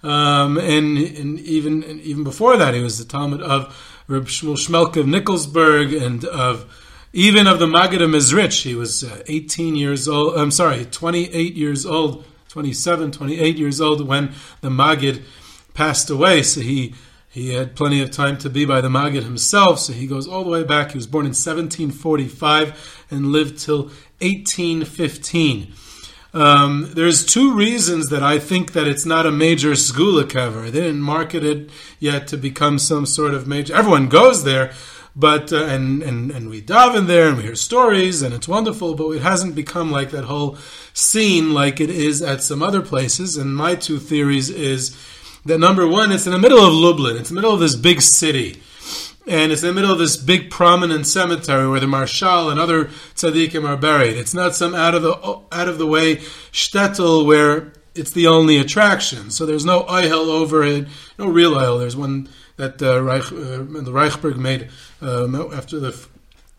Um, 0.02 0.58
and, 0.58 0.98
and, 0.98 1.40
even 1.40 1.82
and 1.82 2.00
even 2.00 2.24
before 2.24 2.56
that, 2.58 2.74
he 2.74 2.80
was 2.80 2.98
the 2.98 3.04
Talmid 3.04 3.40
of 3.40 4.02
Reb 4.06 4.26
Shmuel 4.26 4.56
Shmelk 4.56 4.96
of 4.96 5.06
Nikolsburg 5.06 5.94
and 5.94 6.24
of 6.26 6.70
even 7.12 7.46
of 7.46 7.58
the 7.58 7.66
Maggid 7.66 8.02
of 8.02 8.10
Mezrich. 8.10 8.62
He 8.62 8.74
was 8.74 9.04
uh, 9.04 9.22
18 9.28 9.76
years 9.76 10.06
old. 10.06 10.36
I'm 10.36 10.50
sorry, 10.50 10.84
28 10.84 11.54
years 11.54 11.86
old, 11.86 12.26
27, 12.48 13.12
28 13.12 13.56
years 13.56 13.80
old 13.80 14.06
when 14.06 14.34
the 14.60 14.70
Maggid 14.70 15.22
passed 15.72 16.10
away. 16.10 16.42
So 16.42 16.60
he 16.60 16.94
he 17.30 17.54
had 17.54 17.74
plenty 17.74 18.02
of 18.02 18.10
time 18.10 18.36
to 18.38 18.50
be 18.50 18.66
by 18.66 18.82
the 18.82 18.90
Maggid 18.90 19.24
himself. 19.24 19.80
So 19.80 19.94
he 19.94 20.06
goes 20.06 20.28
all 20.28 20.44
the 20.44 20.50
way 20.50 20.64
back. 20.64 20.90
He 20.92 20.98
was 20.98 21.06
born 21.06 21.24
in 21.24 21.30
1745 21.30 23.06
and 23.10 23.32
lived 23.32 23.58
till 23.58 23.84
1815. 24.20 25.72
Um, 26.34 26.90
there's 26.94 27.24
two 27.24 27.54
reasons 27.54 28.08
that 28.08 28.24
I 28.24 28.40
think 28.40 28.72
that 28.72 28.88
it's 28.88 29.06
not 29.06 29.24
a 29.24 29.30
major 29.30 29.70
segula 29.70 30.24
kever. 30.24 30.64
They 30.64 30.80
didn't 30.80 31.00
market 31.00 31.44
it 31.44 31.70
yet 32.00 32.26
to 32.28 32.36
become 32.36 32.80
some 32.80 33.06
sort 33.06 33.34
of 33.34 33.46
major. 33.46 33.72
Everyone 33.72 34.08
goes 34.08 34.42
there, 34.42 34.72
but 35.14 35.52
uh, 35.52 35.64
and 35.66 36.02
and 36.02 36.32
and 36.32 36.50
we 36.50 36.60
daven 36.60 37.06
there 37.06 37.28
and 37.28 37.36
we 37.36 37.44
hear 37.44 37.54
stories 37.54 38.20
and 38.20 38.34
it's 38.34 38.48
wonderful, 38.48 38.96
but 38.96 39.08
it 39.10 39.22
hasn't 39.22 39.54
become 39.54 39.92
like 39.92 40.10
that 40.10 40.24
whole 40.24 40.58
scene 40.92 41.54
like 41.54 41.80
it 41.80 41.90
is 41.90 42.20
at 42.20 42.42
some 42.42 42.64
other 42.64 42.82
places. 42.82 43.36
And 43.36 43.54
my 43.54 43.76
two 43.76 44.00
theories 44.00 44.50
is 44.50 44.96
that 45.44 45.58
number 45.58 45.86
one, 45.86 46.10
it's 46.10 46.26
in 46.26 46.32
the 46.32 46.38
middle 46.40 46.66
of 46.66 46.72
Lublin. 46.72 47.16
It's 47.16 47.30
in 47.30 47.36
the 47.36 47.42
middle 47.42 47.54
of 47.54 47.60
this 47.60 47.76
big 47.76 48.02
city 48.02 48.60
and 49.26 49.52
it's 49.52 49.62
in 49.62 49.68
the 49.68 49.74
middle 49.74 49.92
of 49.92 49.98
this 49.98 50.16
big 50.16 50.50
prominent 50.50 51.06
cemetery 51.06 51.68
where 51.68 51.80
the 51.80 51.86
Maharshal 51.86 52.50
and 52.50 52.60
other 52.60 52.86
tzaddikim 53.14 53.66
are 53.66 53.76
buried. 53.76 54.16
It's 54.16 54.34
not 54.34 54.54
some 54.54 54.74
out 54.74 54.94
of 54.94 55.02
the 55.02 55.14
out 55.52 55.68
of 55.68 55.78
the 55.78 55.86
way 55.86 56.16
shtetl 56.52 57.24
where 57.24 57.72
it's 57.94 58.10
the 58.10 58.26
only 58.26 58.58
attraction. 58.58 59.30
So 59.30 59.46
there's 59.46 59.64
no 59.64 59.84
oihel 59.84 60.28
over 60.28 60.62
it, 60.64 60.88
no 61.18 61.28
real 61.28 61.52
oihel. 61.52 61.78
There's 61.78 61.96
one 61.96 62.28
that 62.56 62.82
uh, 62.82 63.02
Reich, 63.02 63.32
uh, 63.32 63.82
the 63.82 63.92
Reichberg 63.92 64.36
made 64.36 64.68
um, 65.00 65.34
after 65.52 65.80
the 65.80 65.92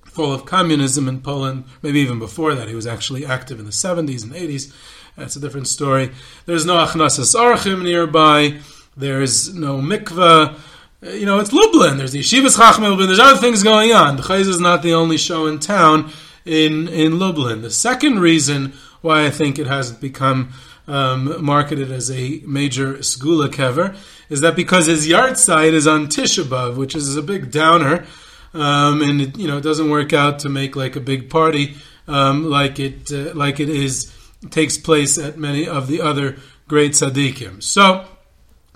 fall 0.06 0.34
of 0.34 0.46
communism 0.46 1.08
in 1.08 1.22
Poland, 1.22 1.66
maybe 1.82 2.00
even 2.00 2.20
before 2.20 2.56
that. 2.56 2.68
He 2.68 2.76
was 2.76 2.88
actually 2.88 3.26
active 3.26 3.60
in 3.60 3.66
the 3.66 3.72
70s 3.72 4.24
and 4.24 4.34
80s. 4.34 4.74
That's 5.16 5.36
a 5.36 5.40
different 5.40 5.68
story. 5.68 6.12
There's 6.46 6.66
no 6.66 6.76
achnasas 6.76 7.36
archim 7.36 7.84
nearby. 7.84 8.60
There's 8.98 9.54
no 9.54 9.80
mikveh 9.80 10.58
you 11.02 11.25
know, 11.25 11.40
it's 11.40 11.54
Lublin. 11.54 11.98
There's 11.98 12.12
the 12.12 12.22
Yeshivas 12.22 12.58
Lublin. 12.58 13.08
There's 13.08 13.20
other 13.20 13.40
things 13.40 13.64
going 13.64 13.92
on. 13.94 14.16
The 14.16 14.24
Chayz 14.24 14.48
is 14.48 14.60
not 14.60 14.82
the 14.82 14.94
only 14.94 15.18
show 15.18 15.46
in 15.46 15.60
town 15.60 16.12
in, 16.46 16.88
in 16.88 17.20
Lublin. 17.20 17.62
The 17.62 17.72
second 17.72 18.20
reason 18.20 18.74
why 19.02 19.25
I 19.25 19.30
think 19.30 19.60
it 19.60 19.68
hasn't 19.68 20.02
become 20.02 20.54
um, 20.88 21.44
marketed 21.44 21.92
as 21.92 22.12
a 22.12 22.42
major 22.46 22.96
Segula 22.96 23.48
Kever, 23.50 23.96
is 24.30 24.42
that 24.42 24.56
because 24.56 24.86
his 24.86 25.08
yahrzeit 25.08 25.74
is 25.74 25.88
on 25.88 26.08
Tisha 26.08 26.44
B'Av, 26.44 26.75
which 26.75 26.96
is 26.96 27.16
a 27.16 27.22
big 27.22 27.52
downer, 27.52 28.06
um, 28.54 29.02
and 29.02 29.22
it, 29.22 29.38
you 29.38 29.48
know 29.48 29.58
it 29.58 29.64
doesn't 29.64 29.90
work 29.90 30.14
out 30.14 30.40
to 30.40 30.50
make 30.50 30.75
like 30.75 30.96
a 30.96 31.00
big 31.00 31.30
party 31.30 31.75
um, 32.08 32.50
like 32.50 32.80
it 32.80 33.12
uh, 33.12 33.34
like 33.34 33.60
it 33.60 33.70
is 33.70 34.14
takes 34.50 34.78
place 34.78 35.18
at 35.18 35.38
many 35.38 35.68
of 35.68 35.88
the 35.88 36.02
other 36.02 36.38
great 36.68 36.92
tzaddikim. 36.92 37.62
So, 37.62 38.06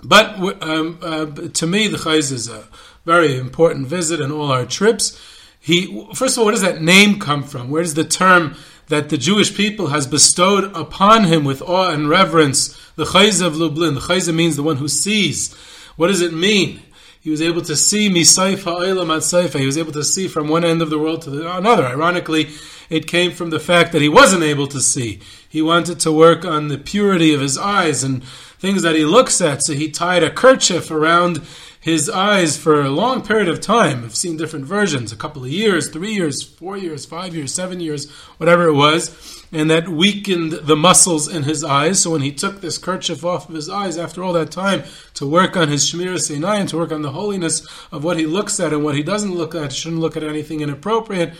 but 0.02 0.62
um, 0.62 0.98
uh, 1.02 1.26
to 1.26 1.66
me, 1.66 1.88
the 1.88 1.98
Chayz 1.98 2.32
is 2.32 2.48
a 2.48 2.64
very 3.04 3.36
important 3.38 3.86
visit 3.86 4.20
in 4.20 4.30
all 4.30 4.50
our 4.50 4.66
trips. 4.66 5.20
He 5.60 6.06
first 6.14 6.36
of 6.36 6.40
all, 6.40 6.46
where 6.46 6.52
does 6.52 6.62
that 6.62 6.82
name 6.82 7.18
come 7.18 7.42
from? 7.42 7.70
Where 7.70 7.82
does 7.82 7.94
the 7.94 8.04
term 8.04 8.56
that 8.88 9.08
the 9.08 9.18
Jewish 9.18 9.54
people 9.54 9.88
has 9.88 10.06
bestowed 10.06 10.74
upon 10.74 11.24
him 11.24 11.44
with 11.44 11.62
awe 11.62 11.90
and 11.90 12.08
reverence, 12.08 12.76
the 12.96 13.04
Chayz 13.04 13.44
of 13.44 13.56
Lublin? 13.56 13.94
The 13.94 14.00
Chayz 14.00 14.32
means 14.34 14.56
the 14.56 14.62
one 14.62 14.76
who 14.76 14.88
sees. 14.88 15.54
What 15.96 16.08
does 16.08 16.22
it 16.22 16.32
mean? 16.32 16.82
He 17.20 17.28
was 17.28 17.42
able 17.42 17.60
to 17.62 17.76
see 17.76 18.08
misayfa 18.08 18.80
oilam 18.80 19.14
at 19.14 19.22
saifa. 19.22 19.60
He 19.60 19.66
was 19.66 19.76
able 19.76 19.92
to 19.92 20.02
see 20.02 20.26
from 20.26 20.48
one 20.48 20.64
end 20.64 20.80
of 20.80 20.88
the 20.88 20.98
world 20.98 21.20
to 21.22 21.30
the, 21.30 21.54
another. 21.54 21.84
Ironically, 21.84 22.48
it 22.88 23.06
came 23.06 23.32
from 23.32 23.50
the 23.50 23.60
fact 23.60 23.92
that 23.92 24.00
he 24.00 24.08
wasn't 24.08 24.42
able 24.42 24.66
to 24.68 24.80
see. 24.80 25.20
He 25.46 25.60
wanted 25.60 26.00
to 26.00 26.12
work 26.12 26.46
on 26.46 26.68
the 26.68 26.78
purity 26.78 27.34
of 27.34 27.42
his 27.42 27.58
eyes 27.58 28.02
and 28.02 28.22
things 28.60 28.82
that 28.82 28.94
he 28.94 29.04
looks 29.04 29.40
at. 29.40 29.62
So 29.62 29.72
he 29.72 29.90
tied 29.90 30.22
a 30.22 30.30
kerchief 30.30 30.90
around 30.90 31.42
his 31.80 32.10
eyes 32.10 32.58
for 32.58 32.82
a 32.82 32.90
long 32.90 33.22
period 33.22 33.48
of 33.48 33.60
time. 33.60 34.04
I've 34.04 34.14
seen 34.14 34.36
different 34.36 34.66
versions, 34.66 35.12
a 35.12 35.16
couple 35.16 35.42
of 35.42 35.48
years, 35.48 35.88
three 35.88 36.12
years, 36.12 36.42
four 36.42 36.76
years, 36.76 37.06
five 37.06 37.34
years, 37.34 37.54
seven 37.54 37.80
years, 37.80 38.10
whatever 38.36 38.66
it 38.66 38.74
was. 38.74 39.42
And 39.50 39.70
that 39.70 39.88
weakened 39.88 40.52
the 40.52 40.76
muscles 40.76 41.26
in 41.26 41.44
his 41.44 41.64
eyes. 41.64 42.02
So 42.02 42.10
when 42.10 42.20
he 42.20 42.32
took 42.32 42.60
this 42.60 42.76
kerchief 42.76 43.24
off 43.24 43.48
of 43.48 43.54
his 43.54 43.70
eyes 43.70 43.96
after 43.96 44.22
all 44.22 44.34
that 44.34 44.50
time 44.50 44.84
to 45.14 45.26
work 45.26 45.56
on 45.56 45.68
his 45.68 45.90
Shmiras 45.90 46.30
Einayim 46.30 46.60
and 46.60 46.68
to 46.68 46.76
work 46.76 46.92
on 46.92 47.02
the 47.02 47.12
holiness 47.12 47.66
of 47.90 48.04
what 48.04 48.18
he 48.18 48.26
looks 48.26 48.60
at 48.60 48.74
and 48.74 48.84
what 48.84 48.94
he 48.94 49.02
doesn't 49.02 49.34
look 49.34 49.54
at, 49.54 49.72
shouldn't 49.72 50.02
look 50.02 50.18
at 50.18 50.22
anything 50.22 50.60
inappropriate. 50.60 51.32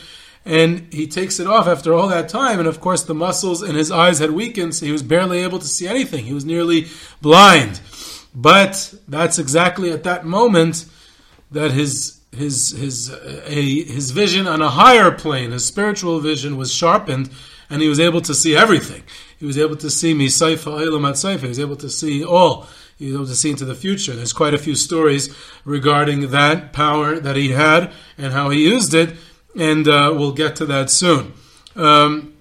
And 0.43 0.91
he 0.91 1.05
takes 1.07 1.39
it 1.39 1.47
off 1.47 1.67
after 1.67 1.93
all 1.93 2.07
that 2.07 2.29
time. 2.29 2.59
And 2.59 2.67
of 2.67 2.81
course, 2.81 3.03
the 3.03 3.13
muscles 3.13 3.61
in 3.61 3.75
his 3.75 3.91
eyes 3.91 4.19
had 4.19 4.31
weakened, 4.31 4.75
so 4.75 4.85
he 4.85 4.91
was 4.91 5.03
barely 5.03 5.39
able 5.39 5.59
to 5.59 5.67
see 5.67 5.87
anything. 5.87 6.25
He 6.25 6.33
was 6.33 6.45
nearly 6.45 6.87
blind. 7.21 7.79
But 8.33 8.93
that's 9.07 9.37
exactly 9.37 9.91
at 9.91 10.03
that 10.03 10.25
moment 10.25 10.85
that 11.51 11.71
his 11.71 12.21
his 12.31 12.71
his 12.71 13.11
uh, 13.11 13.43
a, 13.45 13.83
his 13.83 14.11
vision 14.11 14.47
on 14.47 14.61
a 14.61 14.69
higher 14.69 15.11
plane, 15.11 15.51
his 15.51 15.65
spiritual 15.65 16.19
vision, 16.19 16.57
was 16.57 16.73
sharpened, 16.73 17.29
and 17.69 17.81
he 17.81 17.89
was 17.89 17.99
able 17.99 18.21
to 18.21 18.33
see 18.33 18.55
everything. 18.55 19.03
He 19.37 19.45
was 19.45 19.57
able 19.57 19.75
to 19.77 19.89
see 19.89 20.13
misaifa 20.13 20.85
ilam 20.85 21.09
at 21.09 21.41
He 21.41 21.47
was 21.47 21.59
able 21.59 21.75
to 21.77 21.89
see 21.89 22.23
all. 22.23 22.67
He 22.97 23.07
was 23.07 23.15
able 23.15 23.25
to 23.27 23.35
see 23.35 23.49
into 23.49 23.65
the 23.65 23.75
future. 23.75 24.13
There's 24.13 24.33
quite 24.33 24.53
a 24.53 24.59
few 24.59 24.75
stories 24.75 25.35
regarding 25.65 26.31
that 26.31 26.71
power 26.71 27.19
that 27.19 27.35
he 27.35 27.49
had 27.49 27.91
and 28.17 28.31
how 28.31 28.49
he 28.49 28.63
used 28.63 28.93
it, 28.93 29.17
and 29.57 29.87
uh, 29.87 30.13
we'll 30.15 30.31
get 30.31 30.55
to 30.57 30.65
that 30.67 30.89
soon. 30.89 31.33
Um, 31.75 32.33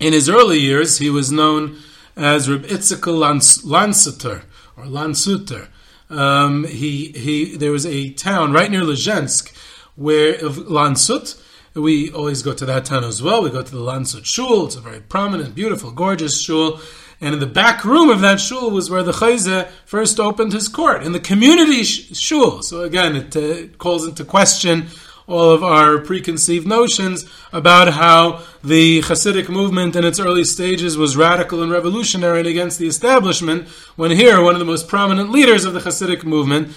in 0.00 0.12
his 0.12 0.28
early 0.28 0.58
years, 0.58 0.98
he 0.98 1.10
was 1.10 1.32
known 1.32 1.78
as 2.16 2.48
Reb 2.48 2.64
Itzakel 2.64 3.18
Lanseter 3.64 4.42
or 4.76 4.84
Lansuter. 4.84 5.68
Um, 6.10 6.64
he, 6.64 7.08
he, 7.12 7.56
there 7.56 7.72
was 7.72 7.84
a 7.84 8.10
town 8.10 8.52
right 8.52 8.70
near 8.70 8.82
Lezhensk 8.82 9.52
where 9.96 10.34
of 10.34 10.56
Lansut. 10.56 11.40
We 11.74 12.10
always 12.10 12.42
go 12.42 12.54
to 12.54 12.64
that 12.66 12.86
town 12.86 13.04
as 13.04 13.22
well. 13.22 13.42
We 13.42 13.50
go 13.50 13.62
to 13.62 13.70
the 13.70 13.82
Lansut 13.82 14.24
Shul. 14.24 14.66
It's 14.66 14.76
a 14.76 14.80
very 14.80 15.00
prominent, 15.00 15.54
beautiful, 15.54 15.90
gorgeous 15.90 16.40
shul. 16.40 16.80
And 17.20 17.34
in 17.34 17.40
the 17.40 17.46
back 17.46 17.84
room 17.84 18.10
of 18.10 18.20
that 18.20 18.40
shul 18.40 18.70
was 18.70 18.90
where 18.90 19.02
the 19.02 19.12
Chayze 19.12 19.68
first 19.84 20.20
opened 20.20 20.52
his 20.52 20.68
court, 20.68 21.02
in 21.02 21.12
the 21.12 21.20
community 21.20 21.82
sh- 21.82 22.16
shul. 22.16 22.62
So 22.62 22.82
again, 22.82 23.16
it 23.16 23.36
uh, 23.36 23.76
calls 23.76 24.06
into 24.06 24.24
question 24.24 24.88
all 25.28 25.50
of 25.52 25.62
our 25.62 25.98
preconceived 25.98 26.66
notions 26.66 27.26
about 27.52 27.92
how 27.92 28.42
the 28.64 29.00
Hasidic 29.02 29.48
movement 29.48 29.94
in 29.94 30.04
its 30.04 30.18
early 30.18 30.42
stages 30.42 30.96
was 30.96 31.16
radical 31.16 31.62
and 31.62 31.70
revolutionary 31.70 32.40
and 32.40 32.48
against 32.48 32.78
the 32.78 32.88
establishment, 32.88 33.68
when 33.96 34.10
here, 34.10 34.42
one 34.42 34.54
of 34.54 34.58
the 34.58 34.64
most 34.64 34.88
prominent 34.88 35.30
leaders 35.30 35.64
of 35.64 35.74
the 35.74 35.80
Hasidic 35.80 36.24
movement, 36.24 36.68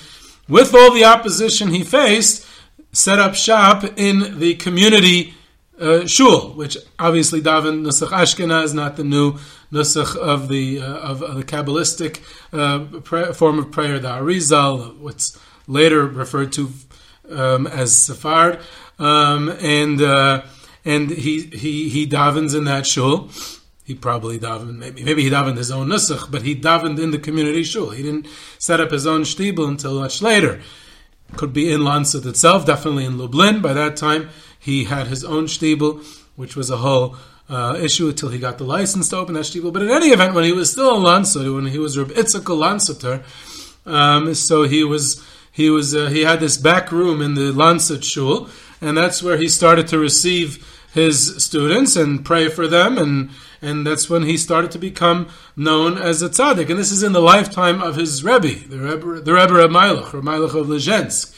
with 0.49 0.75
all 0.75 0.93
the 0.93 1.05
opposition 1.05 1.69
he 1.69 1.83
faced, 1.83 2.45
set 2.91 3.19
up 3.19 3.35
shop 3.35 3.85
in 3.97 4.39
the 4.39 4.55
community 4.55 5.33
uh, 5.79 6.05
shul, 6.05 6.53
which 6.53 6.77
obviously 6.99 7.41
Davin 7.41 7.83
Nusach 7.83 8.09
Ashkenaz 8.09 8.65
is 8.65 8.73
not 8.73 8.97
the 8.97 9.03
new 9.03 9.39
Nusach 9.71 10.15
of 10.15 10.47
the 10.47 10.79
uh, 10.79 10.83
of, 10.83 11.23
of, 11.23 11.35
the 11.35 11.43
Kabbalistic 11.43 12.19
uh, 12.53 13.33
form 13.33 13.57
of 13.57 13.71
prayer, 13.71 13.97
the 13.97 14.09
Arizal, 14.09 14.97
what's 14.97 15.39
later 15.67 16.05
referred 16.05 16.51
to 16.53 16.69
um, 17.31 17.67
as 17.67 17.93
Sephard, 17.93 18.61
um, 18.99 19.49
and 19.61 20.01
uh, 20.01 20.43
and 20.85 21.09
he 21.09 21.43
he 21.47 21.89
he 21.89 22.07
davens 22.07 22.55
in 22.55 22.65
that 22.65 22.85
shul. 22.85 23.29
He 23.83 23.95
probably 23.95 24.39
davened, 24.39 24.77
maybe 24.77 25.03
maybe 25.03 25.23
he 25.23 25.29
davened 25.29 25.57
his 25.57 25.71
own 25.71 25.87
nusach, 25.87 26.31
but 26.31 26.43
he 26.43 26.55
davened 26.55 26.99
in 26.99 27.11
the 27.11 27.19
community 27.19 27.63
shul. 27.63 27.89
He 27.89 28.03
didn't 28.03 28.27
set 28.57 28.79
up 28.79 28.91
his 28.91 29.05
own 29.07 29.21
shtibel 29.23 29.67
until 29.67 29.99
much 29.99 30.21
later. 30.21 30.61
Could 31.35 31.53
be 31.53 31.71
in 31.71 31.81
Lansut 31.81 32.25
itself, 32.25 32.65
definitely 32.65 33.05
in 33.05 33.17
Lublin. 33.17 33.61
By 33.61 33.73
that 33.73 33.95
time, 33.95 34.29
he 34.59 34.83
had 34.83 35.07
his 35.07 35.23
own 35.23 35.45
shtibel, 35.45 36.03
which 36.35 36.55
was 36.55 36.69
a 36.69 36.77
whole 36.77 37.15
uh, 37.49 37.77
issue 37.79 38.09
until 38.09 38.29
he 38.29 38.39
got 38.39 38.57
the 38.57 38.63
license 38.63 39.09
to 39.09 39.17
open 39.17 39.35
that 39.35 39.45
shtibel. 39.45 39.73
But 39.73 39.83
in 39.83 39.89
any 39.89 40.07
event, 40.07 40.33
when 40.33 40.43
he 40.43 40.51
was 40.51 40.71
still 40.71 40.97
in 40.97 41.03
Lansut, 41.03 41.53
when 41.53 41.67
he 41.67 41.79
was 41.79 41.97
Reb 41.97 42.09
Itzakel 42.09 42.57
Lansuter, 42.57 43.23
um, 43.85 44.33
so 44.35 44.63
he 44.63 44.83
was 44.83 45.25
he 45.51 45.69
was 45.69 45.93
uh, 45.93 46.07
he 46.07 46.21
had 46.23 46.39
this 46.39 46.57
back 46.57 46.91
room 46.91 47.21
in 47.21 47.35
the 47.35 47.51
Lansut 47.51 48.03
Shul, 48.03 48.49
and 48.79 48.97
that's 48.97 49.21
where 49.21 49.37
he 49.37 49.49
started 49.49 49.87
to 49.87 49.99
receive 49.99 50.65
his 50.93 51.43
students 51.43 51.95
and 51.95 52.23
pray 52.23 52.47
for 52.49 52.67
them, 52.67 52.97
and 52.97 53.29
and 53.61 53.85
that's 53.85 54.09
when 54.09 54.23
he 54.23 54.37
started 54.37 54.71
to 54.71 54.79
become 54.79 55.29
known 55.55 55.97
as 55.97 56.21
a 56.21 56.29
tzaddik. 56.29 56.69
And 56.69 56.79
this 56.79 56.91
is 56.91 57.03
in 57.03 57.13
the 57.13 57.21
lifetime 57.21 57.81
of 57.81 57.95
his 57.95 58.23
rebbe, 58.23 58.67
the 58.67 58.79
rebbe, 58.79 59.21
the 59.21 59.33
rebbe 59.33 59.55
of 59.55 59.71
Mailach, 59.71 60.13
or 60.13 60.17
of 60.17 60.67
Lezhensk, 60.67 61.35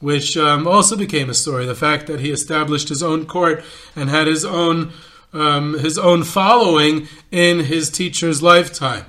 which 0.00 0.36
um, 0.36 0.66
also 0.66 0.96
became 0.96 1.28
a 1.28 1.34
story. 1.34 1.66
The 1.66 1.74
fact 1.74 2.06
that 2.06 2.20
he 2.20 2.30
established 2.30 2.88
his 2.88 3.02
own 3.02 3.26
court 3.26 3.62
and 3.94 4.08
had 4.08 4.26
his 4.26 4.44
own 4.44 4.92
um, 5.32 5.78
his 5.78 5.98
own 5.98 6.24
following 6.24 7.06
in 7.30 7.60
his 7.60 7.90
teacher's 7.90 8.42
lifetime. 8.42 9.04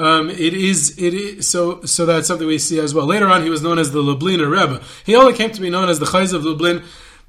Um, 0.00 0.30
it 0.30 0.54
is 0.54 0.98
it 0.98 1.12
is 1.12 1.46
so 1.46 1.82
so 1.82 2.06
that's 2.06 2.26
something 2.26 2.46
we 2.46 2.58
see 2.58 2.80
as 2.80 2.94
well. 2.94 3.04
Later 3.04 3.28
on, 3.28 3.42
he 3.42 3.50
was 3.50 3.62
known 3.62 3.78
as 3.78 3.90
the 3.90 4.02
Lubliner 4.02 4.50
Rebbe. 4.50 4.82
He 5.04 5.14
only 5.14 5.34
came 5.34 5.50
to 5.50 5.60
be 5.60 5.68
known 5.68 5.90
as 5.90 5.98
the 5.98 6.06
Chayz 6.06 6.32
of 6.32 6.42
Lublin. 6.42 6.82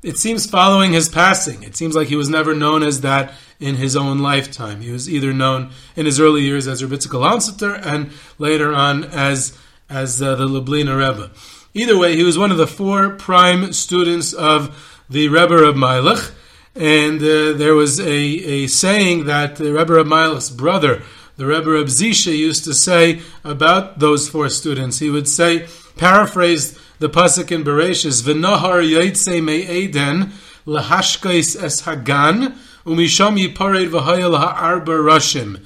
It 0.04 0.18
seems 0.18 0.50
following 0.50 0.94
his 0.94 1.10
passing. 1.10 1.64
It 1.64 1.76
seems 1.76 1.96
like 1.96 2.08
he 2.08 2.16
was 2.16 2.30
never 2.30 2.56
known 2.56 2.82
as 2.82 3.02
that 3.02 3.34
in 3.60 3.76
his 3.76 3.96
own 3.98 4.20
lifetime. 4.20 4.80
He 4.82 4.90
was 4.90 5.10
either 5.10 5.34
known 5.34 5.72
in 5.98 6.06
his 6.06 6.20
early 6.20 6.42
years 6.44 6.66
as 6.66 6.82
Rebitzik 6.82 7.12
Lanseter 7.12 7.86
and 7.86 8.12
later 8.40 8.74
on 8.74 9.04
as 9.04 9.58
as 9.90 10.22
uh, 10.22 10.36
the 10.36 10.48
Lubliner 10.48 10.98
Rebbe. 10.98 11.30
Either 11.74 11.98
way, 11.98 12.16
he 12.16 12.24
was 12.24 12.38
one 12.38 12.52
of 12.52 12.58
the 12.58 12.68
four 12.68 13.10
prime 13.12 13.74
students 13.74 14.32
of 14.32 15.04
the 15.10 15.28
Rebbe 15.28 15.56
of 15.56 15.76
Mailach, 15.76 16.34
and 16.74 17.22
uh, 17.22 17.52
there 17.58 17.76
was 17.76 18.00
a, 18.00 18.08
a 18.08 18.68
saying 18.68 19.26
that 19.26 19.58
the 19.58 19.74
Rebbe 19.74 19.94
of 19.96 20.08
Mailach's 20.08 20.50
brother 20.50 21.04
the 21.42 21.48
Rebbe 21.48 21.72
Reb 21.72 21.88
Zisha 21.88 22.38
used 22.38 22.66
to 22.66 22.74
say 22.76 23.20
about 23.44 23.98
those 23.98 24.30
four 24.30 24.48
students. 24.48 25.00
He 25.00 25.10
would 25.10 25.28
say, 25.28 25.68
paraphrase 25.98 26.78
the 27.00 27.10
pasuk 27.10 27.52
in 27.52 27.64
Bereshis, 27.64 28.22
"V'nahar 28.22 28.88
yaitse 28.88 29.44
me'eden 29.44 30.34
lahashkais 30.68 31.60
es 31.60 31.82
hagan 31.82 32.56
umisham 32.86 33.40
yipared 33.44 33.90
v'hayel 33.90 34.38
ha'arba 34.38 34.92
rashim." 34.92 35.60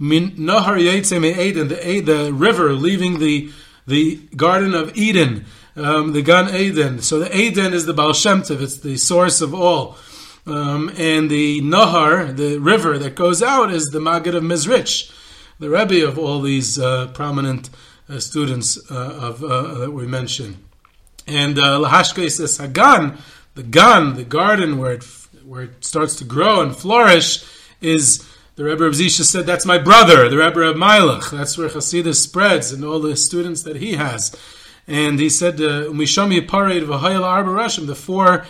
Nahar 0.00 0.78
yaitse 0.78 1.20
me'eden, 1.20 1.66
the 1.70 2.00
the 2.02 2.32
river 2.32 2.72
leaving 2.72 3.18
the 3.18 3.50
the 3.84 4.20
Garden 4.36 4.74
of 4.74 4.96
Eden, 4.96 5.44
um, 5.74 6.12
the 6.12 6.22
Gan 6.22 6.54
Eden. 6.54 7.00
So 7.00 7.18
the 7.18 7.36
Eden 7.36 7.74
is 7.74 7.84
the 7.84 7.94
Baal 7.94 8.12
Shem 8.12 8.42
Tov, 8.42 8.62
it's 8.62 8.78
the 8.78 8.96
source 8.96 9.40
of 9.40 9.52
all. 9.52 9.98
Um, 10.46 10.92
and 10.96 11.28
the 11.28 11.60
Nahar, 11.60 12.36
the 12.36 12.58
river 12.58 12.98
that 12.98 13.16
goes 13.16 13.42
out, 13.42 13.72
is 13.72 13.86
the 13.86 14.00
Maggid 14.00 14.36
of 14.36 14.44
Mezrich, 14.44 15.12
the 15.58 15.68
Rebbe 15.68 16.06
of 16.06 16.18
all 16.18 16.40
these 16.40 16.78
uh, 16.78 17.08
prominent 17.08 17.68
uh, 18.08 18.20
students 18.20 18.78
uh, 18.88 18.94
of 18.94 19.42
uh, 19.42 19.74
that 19.78 19.90
we 19.90 20.06
mentioned. 20.06 20.56
And 21.26 21.58
uh, 21.58 21.80
Lahashke 21.80 22.30
says 22.30 22.58
Hagan, 22.58 23.18
the 23.56 23.64
Gan, 23.64 24.14
the 24.14 24.24
garden 24.24 24.78
where 24.78 24.92
it 24.92 25.04
where 25.44 25.62
it 25.62 25.84
starts 25.84 26.14
to 26.16 26.24
grow 26.24 26.60
and 26.60 26.76
flourish, 26.76 27.44
is 27.80 28.24
the 28.54 28.62
Rebbe 28.62 28.84
of 28.84 28.94
Zisha 28.94 29.22
said 29.22 29.46
that's 29.46 29.66
my 29.66 29.78
brother, 29.78 30.28
the 30.28 30.38
Rebbe 30.38 30.60
of 30.60 30.76
Mailach. 30.76 31.30
That's 31.32 31.58
where 31.58 31.68
Hasidus 31.68 32.16
spreads 32.16 32.70
and 32.70 32.84
all 32.84 33.00
the 33.00 33.16
students 33.16 33.62
that 33.62 33.76
he 33.76 33.94
has. 33.94 34.34
And 34.86 35.18
he 35.18 35.28
said, 35.28 35.56
"Umishami 35.56 36.46
pared 36.46 36.84
v'hayel 36.84 37.24
arba 37.24 37.50
rashim." 37.50 37.88
The 37.88 37.96
four 37.96 38.46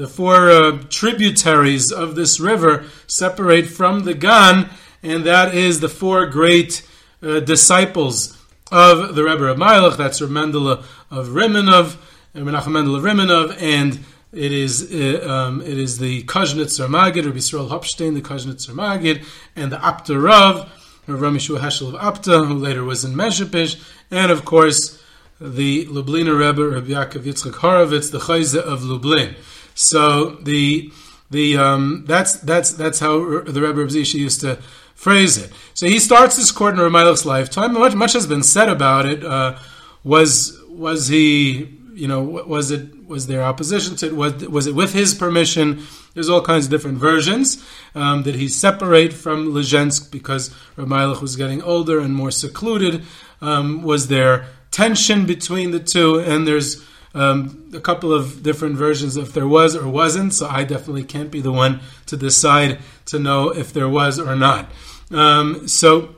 the 0.00 0.08
four 0.08 0.50
uh, 0.50 0.82
tributaries 0.88 1.92
of 1.92 2.14
this 2.14 2.40
river 2.40 2.86
separate 3.06 3.66
from 3.66 4.04
the 4.04 4.14
Gan, 4.14 4.70
and 5.02 5.24
that 5.24 5.54
is 5.54 5.80
the 5.80 5.90
four 5.90 6.24
great 6.24 6.88
uh, 7.22 7.40
disciples 7.40 8.34
of 8.72 9.14
the 9.14 9.22
Rebbe 9.22 9.44
of 9.44 9.58
Meilach. 9.58 9.98
That's 9.98 10.22
Reb 10.22 10.30
of 10.30 11.28
Rimenov, 11.28 11.98
Menachem 12.34 12.72
Mendele 12.72 12.96
of 12.96 13.02
Rimenov, 13.02 13.60
and 13.60 14.00
it 14.32 14.52
is 14.52 14.90
uh, 14.90 15.28
um, 15.30 15.60
it 15.60 15.76
is 15.76 15.98
the 15.98 16.22
Kajnitzer 16.22 16.88
Magid, 16.88 17.26
Rabbi 17.26 17.36
Yisrael 17.36 17.68
Hopstein, 17.68 18.14
the 18.14 18.22
Kajnitzer 18.22 18.70
Magid, 18.70 19.26
and 19.54 19.70
the 19.70 19.76
Apta 19.76 20.18
Rav, 20.18 20.72
Rabbi 21.08 21.36
Shua 21.36 21.60
Heschel 21.60 21.94
of 21.94 22.00
Apta, 22.00 22.46
who 22.46 22.54
later 22.54 22.84
was 22.84 23.04
in 23.04 23.12
Mezhepish, 23.12 23.78
and 24.10 24.32
of 24.32 24.46
course 24.46 24.98
the 25.38 25.84
Lubliner 25.86 26.38
Rebbe, 26.38 26.66
Rabbi 26.66 26.88
Yaakov 26.88 27.24
Yitzchak 27.24 27.52
Horovitz, 27.52 28.10
the 28.10 28.20
Chayze 28.20 28.58
of 28.58 28.82
Lublin. 28.82 29.34
So 29.80 30.36
the 30.42 30.92
the 31.30 31.56
um, 31.56 32.04
that's 32.06 32.34
that's 32.40 32.72
that's 32.72 32.98
how 32.98 33.18
the 33.18 33.60
Rebbe 33.62 33.80
Rabbi 33.80 33.92
used 33.92 34.42
to 34.42 34.56
phrase 34.94 35.38
it. 35.38 35.50
So 35.72 35.86
he 35.86 35.98
starts 35.98 36.36
this 36.36 36.52
court 36.52 36.74
in 36.74 36.80
Ramelech's 36.80 37.24
lifetime. 37.24 37.72
Much, 37.72 37.94
much 37.94 38.12
has 38.12 38.26
been 38.26 38.42
said 38.42 38.68
about 38.68 39.06
it. 39.06 39.24
Uh, 39.24 39.58
was 40.04 40.60
was 40.68 41.08
he, 41.08 41.78
you 41.94 42.06
know, 42.06 42.22
was 42.22 42.70
it 42.70 43.08
was 43.08 43.26
there 43.26 43.42
opposition 43.42 43.96
to 43.96 44.06
it? 44.06 44.14
Was, 44.14 44.46
was 44.48 44.66
it 44.66 44.74
with 44.74 44.92
his 44.92 45.14
permission? 45.14 45.82
There's 46.12 46.28
all 46.28 46.42
kinds 46.42 46.66
of 46.66 46.70
different 46.70 46.98
versions. 46.98 47.64
Um, 47.94 48.22
he 48.24 48.48
separate 48.48 49.12
from 49.12 49.54
Lezhensk 49.54 50.10
because 50.10 50.50
Ramelech 50.76 51.22
was 51.22 51.36
getting 51.36 51.62
older 51.62 52.00
and 52.00 52.14
more 52.14 52.30
secluded? 52.30 53.04
Um, 53.40 53.82
was 53.82 54.08
there 54.08 54.46
tension 54.70 55.24
between 55.24 55.70
the 55.70 55.80
two? 55.80 56.18
And 56.20 56.46
there's 56.46 56.84
um, 57.14 57.70
a 57.74 57.80
couple 57.80 58.12
of 58.12 58.42
different 58.42 58.76
versions 58.76 59.16
if 59.16 59.32
there 59.32 59.48
was 59.48 59.76
or 59.76 59.88
wasn't. 59.88 60.34
So 60.34 60.48
I 60.48 60.64
definitely 60.64 61.04
can't 61.04 61.30
be 61.30 61.40
the 61.40 61.52
one 61.52 61.80
to 62.06 62.16
decide 62.16 62.78
to 63.06 63.18
know 63.18 63.50
if 63.50 63.72
there 63.72 63.88
was 63.88 64.18
or 64.18 64.36
not. 64.36 64.70
Um, 65.10 65.66
so 65.66 66.14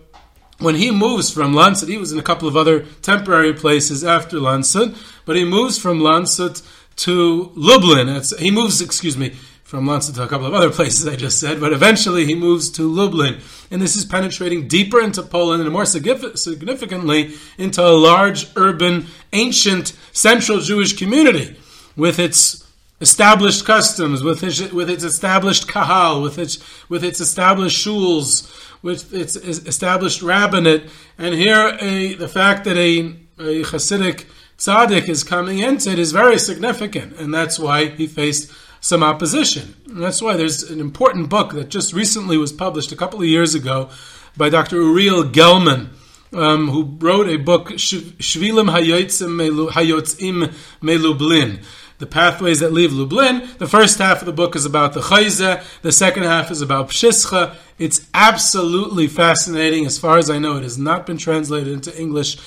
when 0.59 0.75
he 0.77 0.91
moves 0.91 1.31
from 1.31 1.55
Landshut, 1.55 1.89
he 1.89 1.99
was 1.99 2.13
in 2.13 2.19
a 2.19 2.23
couple 2.23 2.49
of 2.49 2.57
other 2.57 2.81
temporary 3.03 3.53
places 3.53 4.05
after 4.05 4.37
Landshut, 4.37 4.97
but 5.25 5.37
he 5.37 5.45
moves 5.45 5.79
from 5.79 5.99
Landshut 6.01 6.63
to 6.97 7.51
Lublin. 7.55 8.09
It's, 8.09 8.39
he 8.39 8.51
moves, 8.51 8.81
excuse 8.81 9.17
me, 9.17 9.35
from 9.73 9.87
Landshut 9.87 10.15
to 10.17 10.23
a 10.23 10.29
couple 10.29 10.47
of 10.47 10.53
other 10.53 10.69
places 10.69 11.09
I 11.09 11.17
just 11.17 11.41
said, 11.41 11.59
but 11.59 11.73
eventually 11.73 12.27
he 12.27 12.35
moves 12.35 12.69
to 12.73 12.83
Lublin. 12.83 13.41
And 13.71 13.81
this 13.81 13.97
is 13.97 14.05
penetrating 14.05 14.69
deeper 14.69 15.01
into 15.01 15.23
Poland 15.23 15.63
and 15.63 15.73
more 15.73 15.87
significantly 15.87 17.33
into 17.57 17.81
a 17.83 17.97
large 17.97 18.49
urban, 18.55 19.07
ancient, 19.33 19.97
central 20.13 20.61
Jewish 20.61 20.99
community 20.99 21.57
with 21.97 22.19
its 22.19 22.71
established 23.01 23.65
customs, 23.65 24.23
with 24.23 24.43
its, 24.43 24.61
with 24.73 24.91
its 24.91 25.05
established 25.05 25.67
kahal, 25.69 26.21
with 26.21 26.39
its, 26.39 26.59
with 26.91 27.03
its 27.03 27.19
established 27.19 27.83
shuls, 27.83 28.55
with 28.83 29.15
its 29.15 29.37
established 29.37 30.21
rabbinate, 30.21 30.91
and 31.17 31.35
here 31.35 31.79
a, 31.81 32.13
the 32.13 32.29
fact 32.29 32.65
that 32.65 32.77
a, 32.77 33.17
a 33.39 33.63
Hasidic 33.63 34.27
tzaddik 34.59 35.09
is 35.09 35.25
coming 35.25 35.61
into 35.61 35.91
it 35.91 35.99
is 35.99 36.13
very 36.13 36.39
significant, 36.39 37.17
and 37.17 37.33
that's 37.33 37.59
why 37.59 37.87
he 37.87 38.07
faced 38.07 38.53
some 38.83 39.03
opposition. 39.03 39.75
And 39.87 40.03
that's 40.03 40.21
why 40.21 40.37
there's 40.37 40.65
an 40.65 40.81
important 40.81 41.31
book 41.31 41.53
that 41.53 41.71
just 41.71 41.95
recently 41.95 42.37
was 42.37 42.53
published 42.53 42.93
a 42.93 42.97
couple 42.97 43.21
of 43.21 43.27
years 43.27 43.55
ago 43.55 43.89
by 44.37 44.51
Dr. 44.51 44.77
Uriel 44.77 45.25
Gellman, 45.25 45.89
um, 46.35 46.69
who 46.69 46.97
wrote 46.99 47.29
a 47.29 47.39
book, 47.39 47.69
Shvilim 47.69 48.71
Hayotzim 48.71 50.53
Melublin 50.83 51.65
the 52.03 52.07
pathways 52.09 52.59
that 52.59 52.73
leave 52.73 52.93
Lublin. 52.93 53.49
The 53.59 53.69
first 53.69 53.99
half 53.99 54.23
of 54.23 54.27
the 54.27 54.33
book 54.33 54.57
is 54.57 54.65
about 54.65 54.93
the 54.93 55.01
Chayze, 55.01 55.63
the 55.83 55.93
second 55.93 56.25
half 56.25 56.51
is 56.51 56.61
about 56.61 56.89
Pshischa. 56.89 57.55
It's 57.79 58.09
absolutely 58.13 59.07
fascinating. 59.07 59.87
As 59.87 60.01
far 60.01 60.19
as 60.19 60.29
I 60.29 60.41
know, 60.41 60.57
it 60.57 60.65
has 60.65 60.77
not 60.77 61.07
been 61.07 61.17
translated 61.17 61.73
into 61.73 61.97
English. 61.97 62.39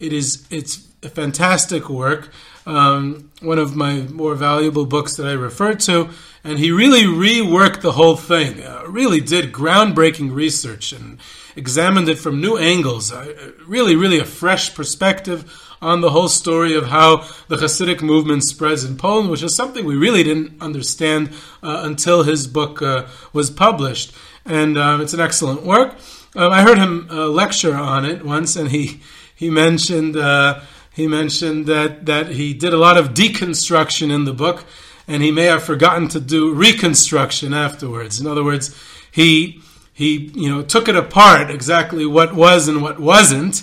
It 0.00 0.14
is 0.14 0.46
it's 0.48 0.88
a 1.02 1.10
fantastic 1.10 1.90
work. 1.90 2.30
Um, 2.64 3.30
one 3.40 3.58
of 3.58 3.74
my 3.74 4.02
more 4.02 4.34
valuable 4.36 4.86
books 4.86 5.16
that 5.16 5.26
I 5.26 5.32
refer 5.32 5.74
to, 5.74 6.10
and 6.44 6.58
he 6.58 6.70
really 6.70 7.02
reworked 7.02 7.80
the 7.80 7.92
whole 7.92 8.16
thing. 8.16 8.62
Uh, 8.62 8.84
really 8.86 9.20
did 9.20 9.52
groundbreaking 9.52 10.32
research 10.32 10.92
and 10.92 11.18
examined 11.56 12.08
it 12.08 12.18
from 12.18 12.40
new 12.40 12.56
angles. 12.56 13.12
Uh, 13.12 13.52
really, 13.66 13.96
really 13.96 14.18
a 14.18 14.24
fresh 14.24 14.74
perspective 14.74 15.52
on 15.82 16.00
the 16.00 16.10
whole 16.10 16.28
story 16.28 16.74
of 16.74 16.86
how 16.86 17.16
the 17.48 17.56
Hasidic 17.56 18.00
movement 18.00 18.44
spreads 18.44 18.84
in 18.84 18.96
Poland, 18.96 19.30
which 19.30 19.42
is 19.42 19.54
something 19.54 19.84
we 19.84 19.96
really 19.96 20.22
didn't 20.22 20.62
understand 20.62 21.30
uh, 21.62 21.82
until 21.84 22.22
his 22.22 22.46
book 22.46 22.80
uh, 22.80 23.06
was 23.32 23.50
published. 23.50 24.14
And 24.44 24.78
um, 24.78 25.00
it's 25.00 25.12
an 25.12 25.20
excellent 25.20 25.64
work. 25.64 25.96
Um, 26.36 26.52
I 26.52 26.62
heard 26.62 26.78
him 26.78 27.08
uh, 27.10 27.26
lecture 27.26 27.74
on 27.74 28.04
it 28.04 28.24
once, 28.24 28.56
and 28.56 28.70
he 28.70 29.00
he 29.34 29.50
mentioned 29.50 30.16
uh, 30.16 30.60
he 30.94 31.06
mentioned 31.06 31.66
that 31.66 32.06
that 32.06 32.28
he 32.28 32.54
did 32.54 32.72
a 32.72 32.78
lot 32.78 32.96
of 32.96 33.14
deconstruction 33.14 34.12
in 34.12 34.24
the 34.24 34.32
book, 34.32 34.64
and 35.08 35.22
he 35.22 35.30
may 35.30 35.44
have 35.44 35.62
forgotten 35.62 36.08
to 36.08 36.20
do 36.20 36.52
reconstruction 36.52 37.54
afterwards. 37.54 38.20
In 38.20 38.26
other 38.26 38.44
words, 38.44 38.74
he 39.10 39.62
he 39.92 40.30
you 40.34 40.48
know 40.48 40.62
took 40.62 40.88
it 40.88 40.96
apart 40.96 41.50
exactly 41.50 42.06
what 42.06 42.34
was 42.34 42.68
and 42.68 42.82
what 42.82 43.00
wasn't 43.00 43.62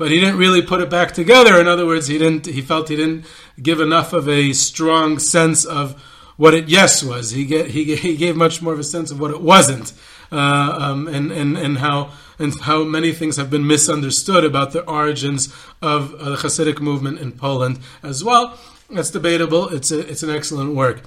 but 0.00 0.10
he 0.10 0.18
didn't 0.18 0.38
really 0.38 0.62
put 0.62 0.80
it 0.80 0.88
back 0.88 1.12
together. 1.12 1.60
In 1.60 1.68
other 1.68 1.84
words, 1.84 2.06
he 2.06 2.16
didn't. 2.16 2.46
He 2.46 2.62
felt 2.62 2.88
he 2.88 2.96
didn't 2.96 3.26
give 3.62 3.80
enough 3.82 4.14
of 4.14 4.30
a 4.30 4.54
strong 4.54 5.18
sense 5.18 5.66
of 5.66 5.92
what 6.38 6.54
it 6.54 6.70
yes 6.70 7.02
was. 7.02 7.32
He 7.32 7.44
get, 7.44 7.66
he 7.66 7.94
he 7.96 8.16
gave 8.16 8.34
much 8.34 8.62
more 8.62 8.72
of 8.72 8.78
a 8.78 8.82
sense 8.82 9.10
of 9.10 9.20
what 9.20 9.30
it 9.30 9.42
wasn't, 9.42 9.92
uh, 10.32 10.36
um, 10.80 11.06
and 11.06 11.30
and 11.30 11.58
and 11.58 11.76
how 11.76 12.12
and 12.40 12.58
how 12.60 12.84
many 12.84 13.12
things 13.12 13.36
have 13.36 13.50
been 13.50 13.66
misunderstood 13.66 14.44
about 14.44 14.72
the 14.72 14.82
origins 14.88 15.52
of 15.82 16.14
uh, 16.14 16.30
the 16.30 16.36
Hasidic 16.36 16.80
movement 16.80 17.20
in 17.20 17.32
Poland 17.32 17.78
as 18.02 18.24
well. 18.24 18.58
That's 18.90 19.10
debatable. 19.10 19.68
It's 19.68 19.90
a, 19.92 20.00
it's 20.00 20.22
an 20.22 20.30
excellent 20.30 20.74
work. 20.74 21.02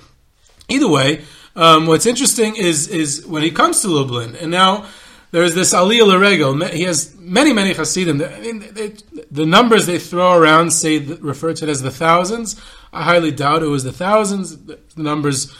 Either 0.70 0.88
way, 0.88 1.24
um, 1.56 1.88
what's 1.88 2.06
interesting 2.06 2.56
is 2.56 2.88
is 2.88 3.26
when 3.28 3.44
he 3.44 3.52
comes 3.52 3.82
to 3.82 3.88
Lublin, 3.88 4.36
and 4.36 4.50
now 4.50 4.86
there 5.32 5.44
is 5.44 5.56
this 5.56 5.74
Aliyah 5.74 6.08
Laregel. 6.08 6.70
He 6.70 6.84
has 6.84 7.16
many, 7.18 7.54
many 7.54 7.74
Hasidim. 7.74 8.22
I 8.22 8.40
mean, 8.40 8.60
they, 8.72 8.96
the 9.32 9.46
numbers 9.46 9.86
they 9.86 10.00
throw 10.00 10.38
around 10.38 10.72
say 10.72 11.00
refer 11.00 11.54
to 11.54 11.66
it 11.66 11.70
as 11.70 11.82
the 11.82 11.92
thousands. 11.92 12.60
I 12.94 13.04
highly 13.04 13.32
doubt 13.32 13.64
it 13.64 13.68
was 13.68 13.84
the 13.84 13.92
thousands. 13.92 14.58
The 14.66 14.80
numbers 14.96 15.54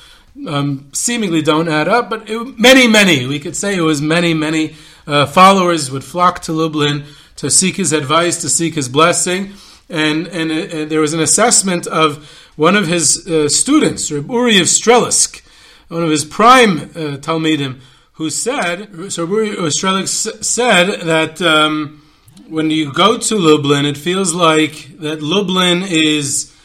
um, 0.48 0.90
seemingly 0.94 1.42
don't 1.42 1.70
add 1.70 1.88
up, 1.88 2.10
but 2.10 2.30
it, 2.30 2.60
many, 2.60 2.88
many. 2.88 3.26
We 3.26 3.40
could 3.40 3.56
say 3.56 3.76
it 3.76 3.82
was 3.82 4.02
many, 4.02 4.34
many 4.34 4.76
uh, 5.06 5.26
followers 5.26 5.92
would 5.92 6.04
flock 6.04 6.42
to 6.44 6.54
Lublin 6.54 7.06
to 7.38 7.50
seek 7.50 7.78
his 7.78 7.94
advice, 7.94 8.42
to 8.42 8.50
seek 8.50 8.76
his 8.76 8.90
blessing. 8.90 9.54
And, 9.90 10.28
and, 10.28 10.52
and 10.52 10.90
there 10.90 11.02
was 11.02 11.14
an 11.14 11.20
assessment 11.20 11.88
of 11.88 12.28
one 12.56 12.76
of 12.76 12.88
his 12.88 13.28
uh, 13.28 13.50
students, 13.50 14.12
Reb 14.12 14.30
Uri 14.30 14.60
of 14.60 14.68
Strelisk, 14.68 15.42
one 15.88 16.04
of 16.04 16.10
his 16.10 16.26
prime 16.26 16.80
uh, 16.80 17.18
Talmidim, 17.18 17.82
who 18.14 18.30
said, 18.30 19.12
so 19.12 19.28
Strelick 19.28 20.08
said 20.08 21.02
that 21.02 21.42
um, 21.42 22.02
when 22.48 22.70
you 22.70 22.94
go 22.94 23.18
to 23.18 23.36
Lublin, 23.36 23.86
it 23.86 23.98
feels 23.98 24.34
like 24.34 25.00
that 25.00 25.22
Lublin 25.22 25.84
is, 25.84 26.56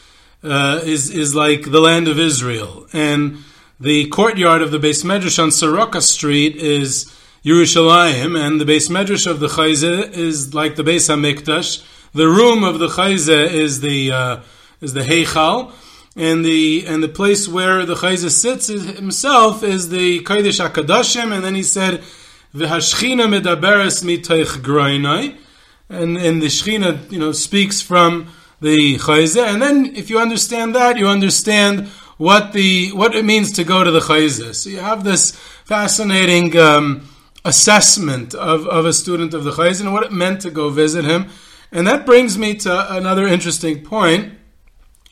uh, 0.43 0.79
is, 0.83 1.09
is 1.09 1.33
like 1.33 1.63
the 1.63 1.81
land 1.81 2.07
of 2.07 2.19
Israel. 2.19 2.87
And 2.93 3.39
the 3.79 4.07
courtyard 4.09 4.61
of 4.61 4.71
the 4.71 4.77
Beis 4.77 5.05
Medrash 5.05 5.41
on 5.41 5.49
Szeroka 5.49 6.01
Street 6.01 6.55
is 6.57 7.05
Yerushalayim, 7.45 8.37
and 8.37 8.59
the 8.59 8.65
Beis 8.65 8.89
Medrash 8.89 9.25
of 9.25 9.39
the 9.39 9.47
Chayze 9.47 10.11
is 10.11 10.53
like 10.53 10.75
the 10.75 10.83
Beis 10.83 11.09
HaMikdash. 11.09 11.85
The 12.13 12.27
room 12.27 12.63
of 12.63 12.79
the 12.79 12.89
Chayze 12.89 13.51
is 13.53 13.79
the, 13.79 14.11
uh, 14.11 14.39
is 14.81 14.93
the 14.93 15.01
Heichal 15.01 15.71
and 16.15 16.43
the 16.43 16.85
and 16.87 17.01
the 17.01 17.07
place 17.07 17.47
where 17.47 17.85
the 17.85 17.95
Chayza 17.95 18.29
sits 18.29 18.67
himself 18.67 19.63
is 19.63 19.89
the 19.89 20.19
Kodesh 20.23 20.59
Akadashim, 20.59 21.31
and 21.31 21.45
then 21.45 21.55
he 21.55 21.63
said, 21.63 22.03
"V'hashchina 22.53 23.27
medaberes 23.27 24.03
mitoich 24.03 24.57
groinai," 24.57 25.37
and 25.87 26.17
and 26.17 26.41
the 26.41 26.47
Shechina, 26.47 27.09
you 27.09 27.19
know, 27.19 27.31
speaks 27.31 27.81
from 27.81 28.27
the 28.59 28.97
Chayza, 28.97 29.47
and 29.47 29.61
then 29.61 29.95
if 29.95 30.09
you 30.09 30.19
understand 30.19 30.75
that, 30.75 30.97
you 30.97 31.07
understand 31.07 31.89
what 32.19 32.51
the 32.51 32.91
what 32.91 33.15
it 33.15 33.23
means 33.23 33.53
to 33.53 33.63
go 33.63 33.81
to 33.81 33.91
the 33.91 34.01
Chayza. 34.01 34.53
So 34.53 34.69
you 34.69 34.79
have 34.79 35.05
this 35.05 35.31
fascinating 35.63 36.55
um, 36.57 37.07
assessment 37.45 38.35
of, 38.35 38.67
of 38.67 38.85
a 38.85 38.91
student 38.91 39.33
of 39.33 39.45
the 39.45 39.51
Chayza 39.51 39.81
and 39.81 39.93
what 39.93 40.03
it 40.03 40.11
meant 40.11 40.41
to 40.41 40.51
go 40.51 40.69
visit 40.69 41.05
him, 41.05 41.29
and 41.71 41.87
that 41.87 42.05
brings 42.05 42.37
me 42.37 42.55
to 42.55 42.93
another 42.93 43.25
interesting 43.25 43.85
point. 43.85 44.33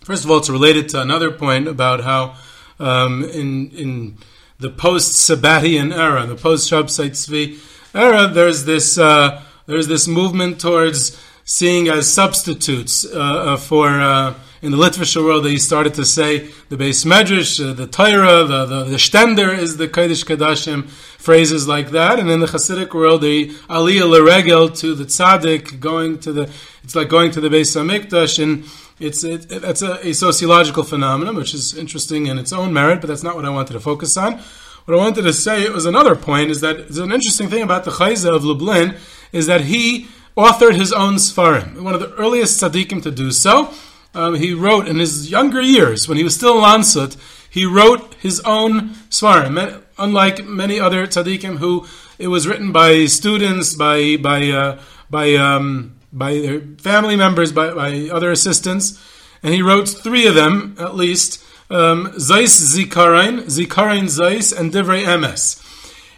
First 0.04 0.26
of 0.26 0.32
all, 0.32 0.40
it's 0.40 0.50
related 0.50 0.90
to 0.90 1.02
another 1.02 1.32
point 1.32 1.70
about 1.70 2.04
how 2.04 2.36
um, 2.78 3.24
in 3.24 3.72
in 3.72 4.18
the 4.60 4.70
post 4.70 5.16
Sabbatian 5.16 5.96
era, 5.96 6.26
the 6.26 6.36
post 6.36 6.70
Shabtai 6.70 7.12
Tzvi 7.12 7.58
era, 7.96 8.28
there's 8.28 8.66
this 8.66 8.98
uh, 8.98 9.42
there's 9.66 9.88
this 9.88 10.10
movement 10.10 10.60
towards 10.60 11.18
seeing 11.46 11.88
as 11.88 12.12
substitutes 12.12 13.06
uh, 13.06 13.18
uh 13.18 13.58
for 13.58 13.88
uh, 13.88 14.34
in 14.62 14.72
the 14.72 14.78
Litvish 14.78 15.16
world. 15.22 15.46
They 15.46 15.58
started 15.58 15.94
to 15.96 16.06
say 16.06 16.50
the 16.70 16.78
beis 16.78 17.06
medrash, 17.06 17.64
uh, 17.64 17.74
the 17.74 17.88
Torah, 17.88 18.44
the, 18.44 18.66
the 18.66 18.84
the 18.86 18.96
stender 18.98 19.58
is 19.58 19.78
the 19.78 19.88
Kodesh 19.88 20.26
Kadashim, 20.26 20.88
phrases 20.88 21.68
like 21.68 21.92
that. 21.92 22.20
And 22.20 22.30
in 22.30 22.40
the 22.40 22.48
Hasidic 22.48 22.94
world, 22.94 23.22
the 23.22 23.50
Aliyah 23.70 24.02
Leregel 24.02 24.78
to 24.80 24.96
the 24.96 25.06
Tzaddik, 25.06 25.80
going 25.80 26.20
to 26.20 26.32
the 26.32 26.50
it's 26.84 26.96
like 26.96 27.10
going 27.10 27.32
to 27.32 27.42
the 27.42 27.50
beis 27.50 27.76
Hamikdash 27.76 28.42
and 28.42 28.64
it's 29.00 29.24
it, 29.24 29.52
it, 29.52 29.62
that's 29.62 29.82
a, 29.82 30.08
a, 30.08 30.14
sociological 30.14 30.84
phenomenon, 30.84 31.36
which 31.36 31.54
is 31.54 31.78
interesting 31.78 32.28
in 32.28 32.40
its 32.40 32.52
own 32.52 32.74
merit, 32.74 33.00
but 33.00 33.08
that's 33.08 33.24
not 33.24 33.36
what 33.36 33.46
I 33.46 33.50
wanted 33.50 33.74
to 33.74 33.80
focus 33.80 34.18
on. 34.18 34.40
What 34.86 34.96
I 34.96 34.98
wanted 34.98 35.24
to 35.24 35.34
say 35.34 35.64
it 35.64 35.74
was 35.74 35.86
another 35.86 36.16
point 36.16 36.50
is 36.50 36.62
that 36.62 36.78
it's 36.80 36.98
an 36.98 37.12
interesting 37.12 37.50
thing 37.50 37.62
about 37.62 37.84
the 37.84 37.92
Chayza 37.92 38.34
of 38.34 38.44
Lublin 38.44 38.96
is 39.32 39.46
that 39.48 39.62
he 39.62 40.08
authored 40.38 40.76
his 40.76 40.94
own 40.94 41.16
Sfarim. 41.16 41.82
One 41.82 41.94
of 41.94 42.00
the 42.00 42.14
earliest 42.14 42.62
tzaddikim 42.62 43.04
to 43.04 43.12
do 43.12 43.32
so. 43.32 43.74
Um, 44.18 44.34
he 44.34 44.56
wrote 44.56 44.88
in 44.88 44.98
his 44.98 45.30
younger 45.30 45.62
years, 45.62 46.08
when 46.08 46.18
he 46.18 46.24
was 46.24 46.34
still 46.34 46.56
Lansut, 46.56 47.16
he 47.52 47.66
wrote 47.68 48.16
his 48.16 48.40
own 48.42 48.90
Sfarim. 49.12 49.84
Unlike 50.00 50.46
many 50.46 50.80
other 50.80 51.06
tzaddikim 51.06 51.58
who 51.58 51.86
it 52.18 52.28
was 52.28 52.48
written 52.48 52.72
by 52.72 53.06
students, 53.06 53.76
by 53.76 54.18
by 54.18 54.50
uh, 54.50 54.82
by 55.12 55.36
um, 55.36 55.96
by 56.12 56.34
their 56.40 56.62
family 56.80 57.16
members, 57.16 57.52
by, 57.52 57.74
by 57.74 58.10
other 58.12 58.32
assistants, 58.32 59.00
and 59.44 59.54
he 59.54 59.62
wrote 59.62 59.88
three 59.88 60.26
of 60.26 60.34
them 60.34 60.76
at 60.80 60.96
least: 60.96 61.44
um, 61.70 62.08
Zeis 62.18 62.58
Zikarain, 62.74 63.44
Zikarin 63.44 64.06
Zeis, 64.06 64.52
and 64.58 64.74
Divrei 64.74 65.06
Emes. 65.06 65.64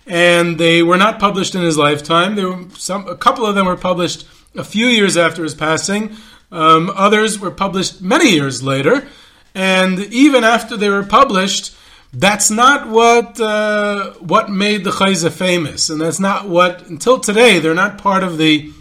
And 0.07 0.57
they 0.57 0.83
were 0.83 0.97
not 0.97 1.19
published 1.19 1.53
in 1.53 1.61
his 1.61 1.77
lifetime. 1.77 2.35
There 2.35 2.49
were 2.49 2.65
some, 2.75 3.07
a 3.07 3.15
couple 3.15 3.45
of 3.45 3.55
them 3.55 3.67
were 3.67 3.77
published 3.77 4.25
a 4.55 4.63
few 4.63 4.87
years 4.87 5.17
after 5.17 5.43
his 5.43 5.53
passing. 5.53 6.15
Um, 6.51 6.91
others 6.95 7.39
were 7.39 7.51
published 7.51 8.01
many 8.01 8.31
years 8.31 8.63
later, 8.63 9.07
and 9.53 9.99
even 9.99 10.43
after 10.43 10.77
they 10.77 10.89
were 10.89 11.03
published, 11.03 11.75
that's 12.11 12.49
not 12.49 12.87
what 12.87 13.39
uh, 13.39 14.13
what 14.13 14.49
made 14.49 14.83
the 14.83 14.89
Chayza 14.89 15.31
famous, 15.31 15.89
and 15.89 16.01
that's 16.01 16.19
not 16.19 16.49
what 16.49 16.87
until 16.87 17.19
today 17.19 17.59
they're 17.59 17.75
not 17.75 17.99
part 17.99 18.23
of 18.23 18.37
the 18.37 18.71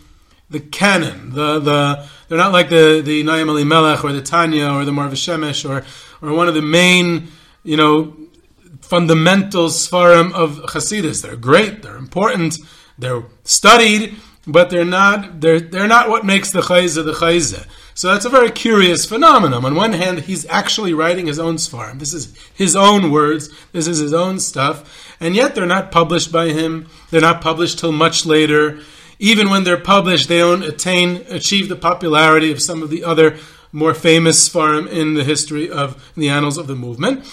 the 0.49 0.61
canon. 0.61 1.35
The 1.35 1.59
the 1.59 2.07
they're 2.29 2.39
not 2.39 2.53
like 2.53 2.71
the 2.71 3.03
the 3.05 3.23
Naim 3.23 3.69
Melech 3.69 4.03
or 4.03 4.13
the 4.13 4.23
Tanya 4.23 4.71
or 4.71 4.85
the 4.85 4.93
Maor 4.93 5.11
VaShemesh 5.11 5.69
or 5.69 5.85
or 6.27 6.35
one 6.35 6.49
of 6.49 6.55
the 6.55 6.63
main 6.63 7.29
you 7.65 7.77
know 7.77 8.17
fundamental 8.81 9.67
sfarim 9.67 10.33
of 10.33 10.57
Hasidus. 10.73 11.23
They're 11.23 11.37
great. 11.37 11.83
They're 11.83 11.97
important. 11.97 12.57
They're 12.99 13.25
studied, 13.45 14.17
but 14.49 14.71
they're 14.71 14.85
not 14.85 15.41
they're 15.41 15.61
they're 15.61 15.87
not 15.87 16.09
what 16.09 16.25
makes 16.25 16.51
the 16.51 16.63
chayza 16.63 17.05
the 17.05 17.13
chayza. 17.13 17.67
So 17.95 18.13
that's 18.13 18.25
a 18.25 18.31
very 18.31 18.51
curious 18.51 19.07
phenomenon. 19.07 19.65
On 19.65 19.75
one 19.75 19.93
hand, 19.93 20.21
he's 20.21 20.47
actually 20.47 20.95
writing 20.95 21.27
his 21.27 21.39
own 21.39 21.57
sfarim. 21.57 21.99
This 21.99 22.15
is 22.15 22.37
his 22.55 22.75
own 22.75 23.11
words. 23.13 23.51
This 23.73 23.87
is 23.87 23.99
his 23.99 24.15
own 24.15 24.41
stuff, 24.41 25.17
and 25.21 25.37
yet 25.37 25.55
they're 25.55 25.67
not 25.67 25.93
published 25.93 26.33
by 26.33 26.47
him. 26.49 26.89
They're 27.11 27.21
not 27.21 27.41
published 27.41 27.79
till 27.79 27.93
much 27.93 28.27
later 28.27 28.81
even 29.19 29.51
when 29.51 29.65
they're 29.65 29.77
published, 29.77 30.29
they 30.29 30.39
don't 30.39 30.63
attain, 30.63 31.25
achieve 31.29 31.69
the 31.69 31.77
popularity 31.77 32.53
of 32.53 32.63
some 32.63 32.83
of 32.83 32.91
the 32.91 33.05
other 33.05 33.37
more 33.73 33.95
famous 33.95 34.49
Sfarim 34.49 34.89
in 34.89 35.15
the 35.15 35.25
history 35.25 35.71
of 35.71 36.13
the 36.17 36.29
annals 36.29 36.57
of 36.57 36.67
the 36.67 36.77
movement. 36.77 37.25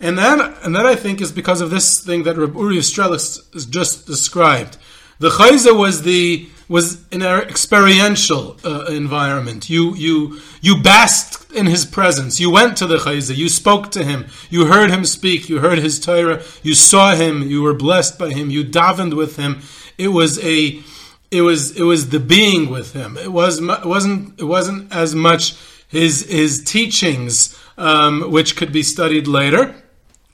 And 0.00 0.18
that, 0.18 0.58
and 0.62 0.74
that 0.74 0.86
I 0.86 0.94
think 0.94 1.20
is 1.20 1.32
because 1.32 1.60
of 1.60 1.70
this 1.70 2.04
thing 2.04 2.24
that 2.24 2.36
Reb 2.36 2.54
Uri 2.54 2.76
Strelich 2.78 3.52
has 3.52 3.66
just 3.66 4.06
described. 4.06 4.76
The 5.18 5.30
Chayza 5.30 5.76
was 5.76 6.02
the 6.02 6.48
was 6.68 7.06
an 7.12 7.22
experiential 7.22 8.56
uh, 8.64 8.86
environment. 8.86 9.70
You 9.70 9.94
you 9.94 10.40
you 10.60 10.82
basked 10.82 11.52
in 11.52 11.66
his 11.66 11.84
presence. 11.84 12.40
You 12.40 12.50
went 12.50 12.76
to 12.78 12.86
the 12.86 12.98
Chayza. 12.98 13.36
You 13.36 13.48
spoke 13.48 13.90
to 13.92 14.04
him. 14.04 14.26
You 14.50 14.66
heard 14.66 14.90
him 14.90 15.04
speak. 15.04 15.48
You 15.48 15.60
heard 15.60 15.78
his 15.78 16.00
Torah. 16.00 16.42
You 16.62 16.74
saw 16.74 17.14
him. 17.14 17.42
You 17.42 17.62
were 17.62 17.74
blessed 17.74 18.18
by 18.18 18.30
him. 18.30 18.50
You 18.50 18.64
davened 18.64 19.14
with 19.14 19.36
him. 19.36 19.60
It 19.96 20.08
was 20.08 20.44
a 20.44 20.82
it 21.30 21.42
was 21.42 21.76
it 21.76 21.84
was 21.84 22.10
the 22.10 22.20
being 22.20 22.68
with 22.68 22.92
him. 22.92 23.16
It 23.16 23.32
was 23.32 23.60
it 23.60 23.86
wasn't 23.86 24.38
it 24.40 24.44
wasn't 24.44 24.92
as 24.94 25.14
much 25.14 25.56
his 25.88 26.26
his 26.28 26.62
teachings, 26.64 27.56
um, 27.78 28.30
which 28.30 28.56
could 28.56 28.72
be 28.72 28.82
studied 28.82 29.26
later, 29.26 29.74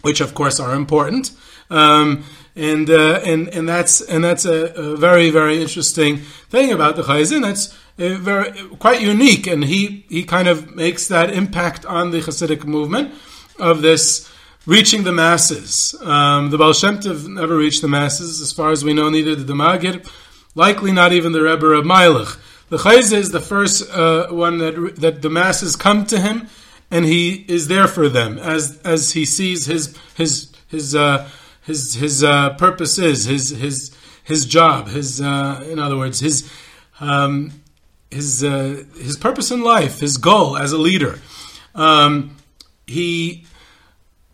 which 0.00 0.20
of 0.20 0.34
course 0.34 0.58
are 0.58 0.74
important. 0.74 1.30
Um, 1.70 2.24
and 2.54 2.90
uh, 2.90 3.20
and 3.24 3.48
and 3.48 3.68
that's 3.68 4.00
and 4.00 4.22
that's 4.22 4.44
a, 4.44 4.72
a, 4.74 4.96
very 4.96 5.30
very 5.30 5.60
interesting 5.60 6.18
thing 6.18 6.72
about 6.72 6.96
the 6.96 7.02
Chayzin. 7.02 7.42
That's 7.42 7.74
very 7.96 8.52
quite 8.76 9.00
unique, 9.00 9.46
and 9.46 9.64
he 9.64 10.04
he 10.08 10.24
kind 10.24 10.48
of 10.48 10.74
makes 10.74 11.08
that 11.08 11.30
impact 11.30 11.86
on 11.86 12.10
the 12.10 12.20
Hasidic 12.20 12.64
movement 12.64 13.14
of 13.58 13.82
this 13.82 14.30
reaching 14.66 15.04
the 15.04 15.12
masses. 15.12 15.94
Um, 16.02 16.50
the 16.50 16.58
Baal 16.58 16.72
Shem 16.72 16.98
Tov 16.98 17.26
never 17.26 17.56
reached 17.56 17.82
the 17.82 17.88
masses, 17.88 18.40
as 18.40 18.52
far 18.52 18.70
as 18.70 18.84
we 18.84 18.92
know. 18.92 19.08
Neither 19.08 19.36
did 19.36 19.46
the 19.46 19.54
Magid. 19.54 20.08
Likely 20.54 20.92
not 20.92 21.12
even 21.12 21.32
the 21.32 21.42
Rebbe 21.42 21.66
of 21.66 21.84
Meilich. 21.84 22.38
The 22.68 22.76
Chayz 22.78 23.12
is 23.12 23.30
the 23.30 23.40
first 23.40 23.90
uh, 23.90 24.28
one 24.28 24.58
that 24.58 24.96
that 24.96 25.22
the 25.22 25.30
masses 25.30 25.76
come 25.76 26.04
to 26.06 26.20
him, 26.20 26.48
and 26.90 27.06
he 27.06 27.46
is 27.48 27.68
there 27.68 27.88
for 27.88 28.10
them 28.10 28.38
as 28.38 28.78
as 28.84 29.12
he 29.12 29.24
sees 29.24 29.64
his 29.64 29.96
his 30.14 30.52
his 30.68 30.94
uh, 30.94 31.28
his 31.62 31.94
his 31.94 32.22
uh, 32.22 32.54
purpose 32.54 32.98
is 32.98 33.24
his 33.24 33.50
his 33.50 33.96
his 34.22 34.46
job. 34.46 34.88
His 34.88 35.20
uh, 35.20 35.64
in 35.68 35.78
other 35.78 35.96
words, 35.96 36.20
his 36.20 36.50
um, 37.00 37.52
his 38.10 38.44
uh, 38.44 38.84
his 38.96 39.16
purpose 39.16 39.50
in 39.50 39.62
life, 39.62 40.00
his 40.00 40.16
goal 40.16 40.56
as 40.56 40.72
a 40.72 40.78
leader. 40.78 41.18
Um, 41.74 42.36
he 42.86 43.46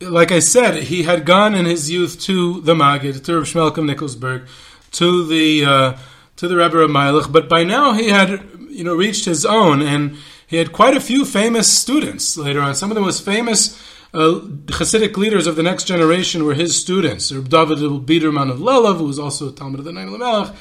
like 0.00 0.32
I 0.32 0.38
said, 0.38 0.84
he 0.84 1.02
had 1.02 1.24
gone 1.24 1.54
in 1.54 1.66
his 1.66 1.90
youth 1.90 2.20
to 2.22 2.60
the 2.60 2.74
Magid, 2.74 3.24
to 3.24 3.34
Rav 3.36 3.44
Shmelkim 3.44 3.84
Nikolsburg, 3.86 4.46
to 4.92 5.26
the 5.26 5.64
uh, 5.64 5.98
to 6.36 6.48
the 6.48 6.56
Rebbe 6.56 6.78
of 6.78 6.90
Meilich, 6.90 7.30
but 7.30 7.48
by 7.48 7.64
now 7.64 7.92
he 7.92 8.08
had 8.08 8.42
you 8.70 8.84
know 8.84 8.94
reached 8.94 9.24
his 9.24 9.44
own, 9.44 9.82
and 9.82 10.16
he 10.46 10.56
had 10.56 10.72
quite 10.72 10.96
a 10.96 11.00
few 11.00 11.24
famous 11.24 11.70
students 11.70 12.36
later 12.36 12.60
on. 12.60 12.74
Some 12.74 12.90
of 12.90 12.94
the 12.94 13.00
most 13.00 13.24
famous 13.24 13.78
uh, 14.14 14.40
Hasidic 14.66 15.16
leaders 15.16 15.46
of 15.46 15.56
the 15.56 15.62
next 15.62 15.84
generation 15.84 16.44
were 16.44 16.54
his 16.54 16.80
students. 16.80 17.30
Reb 17.30 17.48
David 17.48 17.78
Biderman 17.78 18.50
of 18.50 18.58
Lelov, 18.58 18.98
who 18.98 19.04
was 19.04 19.18
also 19.18 19.48
a 19.48 19.52
Talmid 19.52 19.80
of 19.80 19.84
the 19.84 19.92
Naim 19.92 20.18
Melech, 20.18 20.54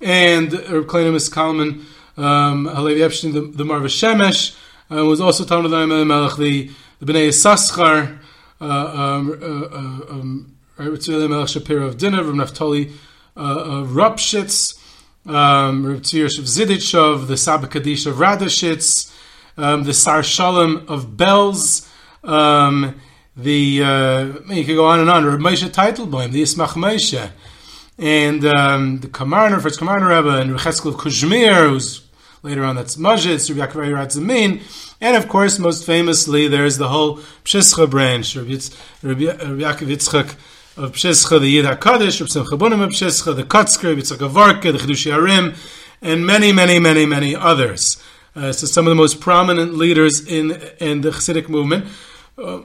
and 0.00 0.52
Reb 0.52 0.86
Kalonymus 0.86 1.30
Kalman, 1.32 1.84
um, 2.16 2.64
Halevi 2.66 3.02
Epstein, 3.02 3.32
the, 3.32 3.42
the 3.42 3.64
Maor 3.64 3.82
VaShemesh, 3.82 4.56
uh, 4.90 5.04
was 5.04 5.20
also 5.20 5.44
Talmid 5.44 5.66
of 5.66 5.70
the 5.72 5.86
Naim 5.86 6.08
Melech, 6.08 6.36
the, 6.36 6.70
the 7.00 7.12
Bnei 7.12 7.28
Saschar, 7.28 8.18
uh, 8.60 8.64
um, 8.64 9.30
uh, 9.30 9.44
uh 9.44 10.12
um, 10.12 11.46
Shapiro 11.46 11.86
of 11.86 11.98
Dinner, 11.98 12.24
Reb 12.24 12.34
Naftali 12.34 12.92
uh, 13.36 13.40
of 13.40 13.88
Rupshitz, 13.88 14.80
um, 15.26 15.84
Reb 15.84 16.00
Zidichov, 16.00 17.26
the 17.26 17.36
Saba 17.36 17.66
Kaddish 17.66 18.06
of 18.06 18.16
Radishitz, 18.16 19.12
um, 19.58 19.84
the 19.84 19.92
Sar 19.92 20.22
Shalom 20.22 20.86
of 20.88 21.08
Belz, 21.16 21.90
um, 22.26 23.00
the 23.36 23.82
uh, 23.82 24.24
you 24.52 24.64
could 24.64 24.76
go 24.76 24.86
on 24.86 25.00
and 25.00 25.10
on. 25.10 25.24
Reb 25.24 25.40
Moshe 25.40 25.68
Teitelbaum, 25.68 26.32
the 26.32 26.42
Ismach 26.42 26.70
Moshe, 26.70 27.30
and 27.98 28.44
um, 28.44 29.00
the 29.00 29.08
Kamarner, 29.08 29.60
first 29.60 29.80
Kamarner 29.80 30.16
Rebbe, 30.16 30.40
and 30.40 30.50
Recheskel 30.50 30.94
of 30.94 30.96
Kuzmir, 30.96 31.68
who's 31.68 32.02
later 32.42 32.64
on 32.64 32.76
that's 32.76 32.96
Majid, 32.96 33.48
Reb 33.50 33.70
Yaakov 33.70 33.90
Radzamin, 33.92 34.62
and 35.00 35.16
of 35.16 35.28
course, 35.28 35.58
most 35.58 35.84
famously, 35.84 36.48
there's 36.48 36.78
the 36.78 36.88
whole 36.88 37.18
Pshischa 37.44 37.88
branch, 37.88 38.36
Reb, 38.36 38.46
Yitz, 38.46 38.76
Reb, 39.02 39.18
Yaakov 39.18 39.88
Yitzchak 39.88 40.36
of 40.76 40.92
Pshischa, 40.92 41.40
the 41.40 41.48
Yid 41.48 41.66
HaKadosh, 41.66 42.20
Reb 42.20 42.30
Simcha 42.30 42.56
Bunim 42.56 42.82
of 42.82 42.90
Pshischa, 42.90 43.36
the 43.36 43.44
Kotzker, 43.44 43.94
Yitzchak 43.94 44.26
Avarka, 44.28 44.72
the 44.72 44.78
Chidushi 44.78 45.12
Arim, 45.12 45.56
and 46.00 46.26
many, 46.26 46.52
many, 46.52 46.78
many, 46.78 47.04
many 47.04 47.36
others. 47.36 48.02
Uh, 48.34 48.52
so 48.52 48.66
some 48.66 48.86
of 48.86 48.90
the 48.90 48.94
most 48.94 49.20
prominent 49.20 49.74
leaders 49.74 50.26
in, 50.26 50.52
in 50.78 51.00
the 51.00 51.10
Chassidic 51.10 51.48
movement. 51.48 51.86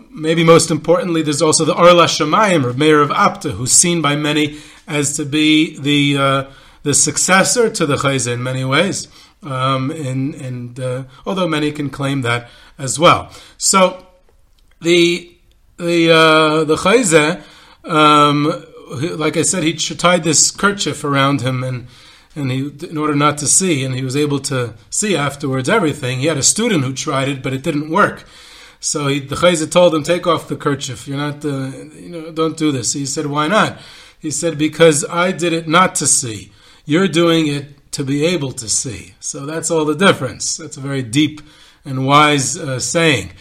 Maybe 0.09 0.43
most 0.43 0.69
importantly, 0.69 1.21
there's 1.21 1.41
also 1.41 1.63
the 1.63 1.73
Arla 1.73 2.05
Shemayim, 2.05 2.65
or 2.65 2.73
Meir 2.73 3.01
of 3.01 3.09
Apta, 3.09 3.51
who's 3.51 3.71
seen 3.71 4.01
by 4.01 4.15
many 4.15 4.59
as 4.87 5.15
to 5.15 5.25
be 5.25 5.79
the 5.79 6.17
uh, 6.17 6.51
the 6.83 6.93
successor 6.93 7.69
to 7.69 7.85
the 7.85 7.95
Chayze 7.95 8.31
in 8.31 8.43
many 8.43 8.65
ways. 8.65 9.07
Um, 9.43 9.89
and 9.91 10.35
and 10.35 10.79
uh, 10.79 11.03
although 11.25 11.47
many 11.47 11.71
can 11.71 11.89
claim 11.89 12.21
that 12.21 12.49
as 12.77 12.99
well. 12.99 13.31
So 13.57 14.05
the 14.81 15.35
the 15.77 16.11
uh, 16.11 16.63
the 16.65 16.75
Chayze 16.75 17.41
um, 17.83 18.65
like 18.91 19.37
I 19.37 19.41
said, 19.41 19.63
he 19.63 19.73
tied 19.73 20.23
this 20.23 20.51
kerchief 20.51 21.03
around 21.03 21.41
him, 21.41 21.63
and 21.63 21.87
and 22.35 22.51
he, 22.51 22.71
in 22.89 22.97
order 22.97 23.15
not 23.15 23.37
to 23.39 23.47
see, 23.47 23.83
and 23.83 23.95
he 23.95 24.03
was 24.03 24.15
able 24.15 24.39
to 24.39 24.73
see 24.89 25.15
afterwards 25.15 25.69
everything. 25.69 26.19
He 26.19 26.27
had 26.27 26.37
a 26.37 26.43
student 26.43 26.83
who 26.83 26.93
tried 26.93 27.27
it, 27.27 27.43
but 27.43 27.53
it 27.53 27.63
didn't 27.63 27.89
work. 27.89 28.25
So 28.81 29.07
he, 29.07 29.19
the 29.19 29.35
chayza 29.35 29.71
told 29.71 29.95
him, 29.95 30.03
"Take 30.03 30.27
off 30.27 30.49
the 30.49 30.57
kerchief. 30.57 31.07
You're 31.07 31.17
not, 31.17 31.45
uh, 31.45 31.67
you 31.95 32.09
know, 32.09 32.31
don't 32.31 32.57
do 32.57 32.73
this." 32.73 32.91
He 32.91 33.05
said, 33.05 33.27
"Why 33.27 33.47
not?" 33.47 33.79
He 34.19 34.31
said, 34.31 34.57
"Because 34.57 35.05
I 35.05 35.31
did 35.31 35.53
it 35.53 35.67
not 35.69 35.95
to 35.95 36.07
see. 36.07 36.51
You're 36.85 37.07
doing 37.07 37.47
it 37.47 37.91
to 37.91 38.03
be 38.03 38.25
able 38.25 38.51
to 38.53 38.67
see. 38.67 39.13
So 39.19 39.45
that's 39.45 39.69
all 39.69 39.85
the 39.85 39.95
difference. 39.95 40.57
That's 40.57 40.77
a 40.77 40.79
very 40.79 41.03
deep 41.03 41.41
and 41.85 42.05
wise 42.05 42.57
uh, 42.57 42.79
saying. 42.79 43.31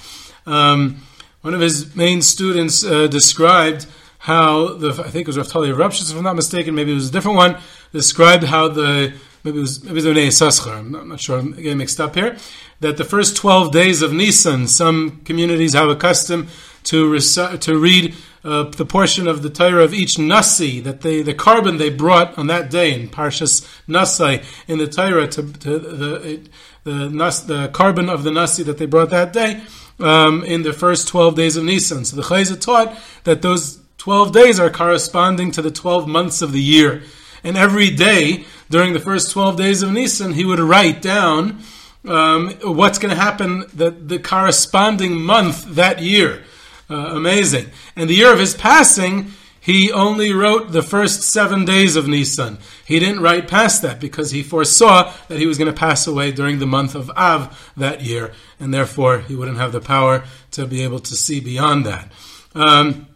Um, 0.47 1.03
one 1.41 1.55
of 1.55 1.61
his 1.61 1.97
main 1.97 2.21
students 2.21 2.85
uh, 2.85 3.07
described 3.07 3.87
how 4.19 4.75
the 4.75 4.91
I 4.91 5.09
think 5.11 5.23
it 5.23 5.27
was 5.29 5.39
Rav 5.39 5.49
Tali 5.49 5.71
Rapshitz, 5.71 6.11
if 6.11 6.17
I'm 6.17 6.25
not 6.25 6.37
mistaken, 6.37 6.75
maybe 6.75 6.93
it 6.93 6.97
was 6.97 7.09
a 7.09 7.13
different 7.13 7.39
one. 7.39 7.57
Described 7.93 8.45
how 8.45 8.69
the 8.69 9.15
maybe 9.43 9.59
it 9.59 9.61
was 9.61 9.83
maybe 9.83 10.01
it 10.01 10.05
was 10.05 10.35
Saschar. 10.35 10.79
I'm 10.79 10.95
I'm 10.95 11.09
not 11.09 11.21
sure. 11.21 11.39
I'm 11.39 11.53
getting 11.53 11.79
mixed 11.79 12.01
up 12.01 12.15
here. 12.15 12.37
That 12.81 12.97
the 12.97 13.05
first 13.05 13.37
12 13.37 13.73
days 13.73 14.03
of 14.03 14.13
Nisan, 14.13 14.67
some 14.67 15.21
communities 15.25 15.75
have 15.75 15.89
a 15.89 15.97
custom 15.97 16.49
to 16.85 17.19
to 17.19 17.79
read 17.79 18.15
uh, 18.43 18.65
the 18.65 18.87
portion 18.87 19.29
of 19.29 19.43
the 19.43 19.51
Torah 19.51 19.85
of 19.85 19.93
each 19.93 20.19
nasi 20.19 20.81
that 20.81 21.03
they 21.03 21.21
the 21.23 21.35
korban 21.35 21.79
they 21.79 21.91
brought 21.91 22.39
on 22.39 22.47
that 22.47 22.71
day 22.71 22.95
in 22.95 23.09
Parshas 23.09 23.67
Nasai 23.87 24.43
in 24.67 24.79
the 24.79 24.87
Torah 24.87 25.29
to, 25.29 25.43
to 25.53 25.79
the 25.79 26.51
the 26.85 27.11
nas, 27.11 27.45
the 27.45 27.69
korban 27.69 28.09
of 28.09 28.25
the 28.25 28.31
nasi 28.31 28.63
that 28.63 28.79
they 28.79 28.87
brought 28.87 29.11
that 29.11 29.35
day 29.35 29.63
um, 29.99 30.43
in 30.45 30.63
the 30.63 30.73
first 30.73 31.09
12 31.09 31.35
days 31.35 31.57
of 31.57 31.65
Nisan. 31.65 32.05
So 32.05 32.17
the 32.17 32.23
Chayza 32.23 32.59
taught 32.61 32.97
that 33.25 33.43
those 33.43 33.81
12 33.99 34.33
days 34.33 34.59
are 34.59 34.71
corresponding 34.71 35.51
to 35.53 35.63
the 35.63 35.71
12 35.71 36.09
months 36.09 36.41
of 36.41 36.53
the 36.53 36.63
year. 36.63 37.03
And 37.45 37.57
every 37.57 37.91
day 37.91 38.45
during 38.71 38.95
the 38.95 39.01
first 39.01 39.31
12 39.31 39.57
days 39.57 39.83
of 39.83 39.93
Nisan, 39.93 40.33
he 40.33 40.45
would 40.45 40.59
write 40.59 41.03
down 41.03 41.61
um, 42.07 42.51
what's 42.63 42.99
going 42.99 43.15
to 43.15 43.21
happen 43.21 43.65
that 43.75 44.09
the 44.09 44.19
corresponding 44.19 45.21
month 45.21 45.65
that 45.75 46.01
year. 46.01 46.45
Uh, 46.89 47.11
amazing. 47.15 47.71
And 47.95 48.11
the 48.11 48.15
year 48.15 48.33
of 48.33 48.39
his 48.39 48.55
passing, 48.55 49.33
he 49.61 49.93
only 49.93 50.33
wrote 50.33 50.73
the 50.73 50.83
first 50.83 51.23
seven 51.23 51.65
days 51.65 51.95
of 51.95 52.09
Nisan. 52.09 52.59
He 52.85 52.99
didn't 52.99 53.21
write 53.21 53.47
past 53.47 53.83
that 53.83 54.01
because 54.01 54.31
he 54.31 54.43
foresaw 54.43 55.13
that 55.29 55.39
he 55.39 55.47
was 55.47 55.59
going 55.59 55.73
to 55.73 55.79
pass 55.79 56.07
away 56.07 56.33
during 56.33 56.59
the 56.59 56.67
month 56.67 56.95
of 56.95 57.11
Av 57.11 57.73
that 57.77 58.01
year, 58.01 58.33
and 58.59 58.73
therefore 58.73 59.21
he 59.21 59.37
wouldn't 59.37 59.59
have 59.59 59.73
the 59.73 59.81
power 59.81 60.25
to 60.53 60.67
be 60.67 60.83
able 60.83 60.99
to 61.01 61.15
see 61.15 61.39
beyond 61.39 61.87
that. 61.87 62.11
Um, 62.55 63.07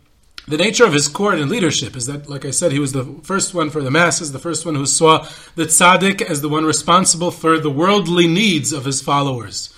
the 0.46 0.57
nature 0.59 0.85
of 0.85 0.92
his 0.92 1.09
court 1.09 1.38
and 1.38 1.50
leadership 1.50 1.96
is 1.96 2.07
that, 2.07 2.28
like 2.28 2.44
I 2.44 2.50
said, 2.50 2.72
he 2.72 2.78
was 2.78 2.92
the 2.92 3.04
first 3.22 3.54
one 3.54 3.70
for 3.70 3.83
the 3.83 3.90
masses, 3.90 4.33
the 4.33 4.38
first 4.38 4.66
one 4.66 4.74
who 4.74 4.87
saw 4.87 5.26
the 5.54 5.64
tzaddik 5.64 6.20
as 6.20 6.42
the 6.42 6.48
one 6.48 6.64
responsible 6.64 7.30
for 7.30 7.59
the 7.59 7.70
worldly 7.70 8.26
needs 8.26 8.72
of 8.72 8.85
his 8.85 9.00
followers. 9.00 9.72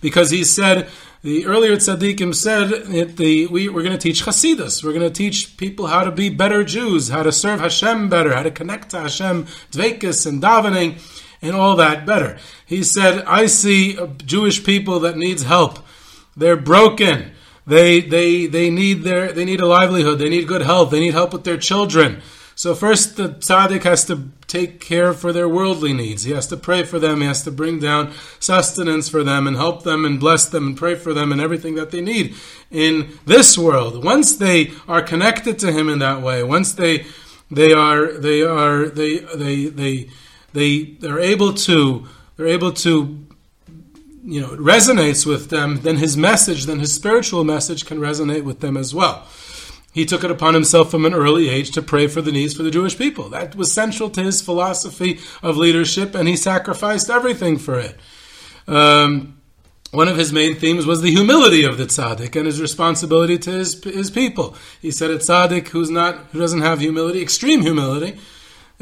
Because 0.00 0.30
he 0.30 0.44
said, 0.44 0.88
the 1.22 1.46
earlier 1.46 1.76
tzaddikim 1.76 2.34
said 2.34 2.68
that 2.68 3.16
the, 3.16 3.46
we, 3.46 3.68
we're 3.68 3.82
going 3.82 3.96
to 3.96 3.98
teach 3.98 4.24
Hasidus. 4.24 4.82
We're 4.82 4.92
going 4.92 5.08
to 5.08 5.10
teach 5.10 5.56
people 5.56 5.86
how 5.86 6.04
to 6.04 6.10
be 6.10 6.28
better 6.28 6.64
Jews, 6.64 7.08
how 7.08 7.22
to 7.22 7.32
serve 7.32 7.60
Hashem 7.60 8.08
better, 8.08 8.34
how 8.34 8.42
to 8.42 8.50
connect 8.50 8.90
to 8.90 9.00
Hashem, 9.00 9.46
dvekis 9.70 10.26
and 10.26 10.42
davening, 10.42 11.00
and 11.40 11.54
all 11.56 11.76
that 11.76 12.06
better. 12.06 12.38
He 12.66 12.82
said, 12.84 13.24
I 13.24 13.46
see 13.46 13.98
Jewish 14.18 14.64
people 14.64 15.00
that 15.00 15.16
needs 15.16 15.42
help. 15.42 15.78
They're 16.36 16.56
broken. 16.56 17.32
They, 17.66 18.00
they, 18.00 18.46
they 18.46 18.70
need 18.70 19.02
their, 19.02 19.32
they 19.32 19.44
need 19.44 19.60
a 19.60 19.66
livelihood. 19.66 20.18
They 20.18 20.28
need 20.28 20.48
good 20.48 20.62
health. 20.62 20.90
They 20.90 21.00
need 21.00 21.14
help 21.14 21.32
with 21.32 21.44
their 21.44 21.58
children. 21.58 22.22
So 22.54 22.74
first, 22.74 23.16
the 23.16 23.30
tzaddik 23.30 23.82
has 23.84 24.04
to 24.06 24.28
take 24.46 24.78
care 24.78 25.14
for 25.14 25.32
their 25.32 25.48
worldly 25.48 25.92
needs. 25.92 26.24
He 26.24 26.32
has 26.32 26.46
to 26.48 26.56
pray 26.56 26.84
for 26.84 26.98
them. 26.98 27.20
He 27.20 27.26
has 27.26 27.42
to 27.44 27.50
bring 27.50 27.78
down 27.78 28.12
sustenance 28.38 29.08
for 29.08 29.24
them 29.24 29.46
and 29.46 29.56
help 29.56 29.84
them 29.84 30.04
and 30.04 30.20
bless 30.20 30.44
them 30.44 30.66
and 30.66 30.76
pray 30.76 30.94
for 30.94 31.14
them 31.14 31.32
and 31.32 31.40
everything 31.40 31.74
that 31.76 31.90
they 31.90 32.02
need 32.02 32.34
in 32.70 33.18
this 33.24 33.56
world. 33.56 34.04
Once 34.04 34.36
they 34.36 34.72
are 34.86 35.00
connected 35.00 35.58
to 35.60 35.72
him 35.72 35.88
in 35.88 35.98
that 36.00 36.20
way, 36.20 36.42
once 36.42 36.72
they 36.72 37.06
they 37.50 37.72
are 37.72 38.12
they 38.12 38.42
are 38.42 38.86
they 38.86 39.18
they 39.18 39.66
they 39.66 40.10
they 40.52 40.84
they're 41.00 41.20
able 41.20 41.54
to 41.54 42.06
they're 42.36 42.46
able 42.46 42.72
to 42.72 43.26
you 44.24 44.40
know 44.40 44.52
it 44.54 44.60
resonates 44.60 45.26
with 45.26 45.50
them, 45.50 45.80
then 45.82 45.96
his 45.96 46.16
message, 46.16 46.66
then 46.66 46.80
his 46.80 46.94
spiritual 46.94 47.44
message 47.44 47.86
can 47.86 47.98
resonate 47.98 48.44
with 48.44 48.60
them 48.60 48.76
as 48.76 48.94
well 48.94 49.26
he 49.92 50.06
took 50.06 50.24
it 50.24 50.30
upon 50.30 50.54
himself 50.54 50.90
from 50.90 51.04
an 51.04 51.12
early 51.12 51.50
age 51.50 51.70
to 51.72 51.82
pray 51.82 52.06
for 52.06 52.22
the 52.22 52.32
needs 52.32 52.54
for 52.54 52.62
the 52.62 52.70
Jewish 52.70 52.96
people. 52.96 53.28
That 53.28 53.54
was 53.54 53.72
central 53.72 54.08
to 54.10 54.22
his 54.22 54.40
philosophy 54.40 55.20
of 55.42 55.58
leadership, 55.58 56.14
and 56.14 56.26
he 56.26 56.36
sacrificed 56.36 57.10
everything 57.10 57.58
for 57.58 57.78
it. 57.78 57.96
Um, 58.66 59.38
one 59.90 60.08
of 60.08 60.16
his 60.16 60.32
main 60.32 60.54
themes 60.54 60.86
was 60.86 61.02
the 61.02 61.10
humility 61.10 61.64
of 61.64 61.76
the 61.76 61.84
tzaddik 61.84 62.34
and 62.34 62.46
his 62.46 62.62
responsibility 62.62 63.36
to 63.40 63.50
his, 63.50 63.84
his 63.84 64.10
people. 64.10 64.56
He 64.80 64.90
said 64.90 65.10
a 65.10 65.18
tzaddik 65.18 65.68
who's 65.68 65.90
not, 65.90 66.16
who 66.32 66.38
doesn't 66.38 66.62
have 66.62 66.80
humility, 66.80 67.20
extreme 67.20 67.60
humility, 67.60 68.18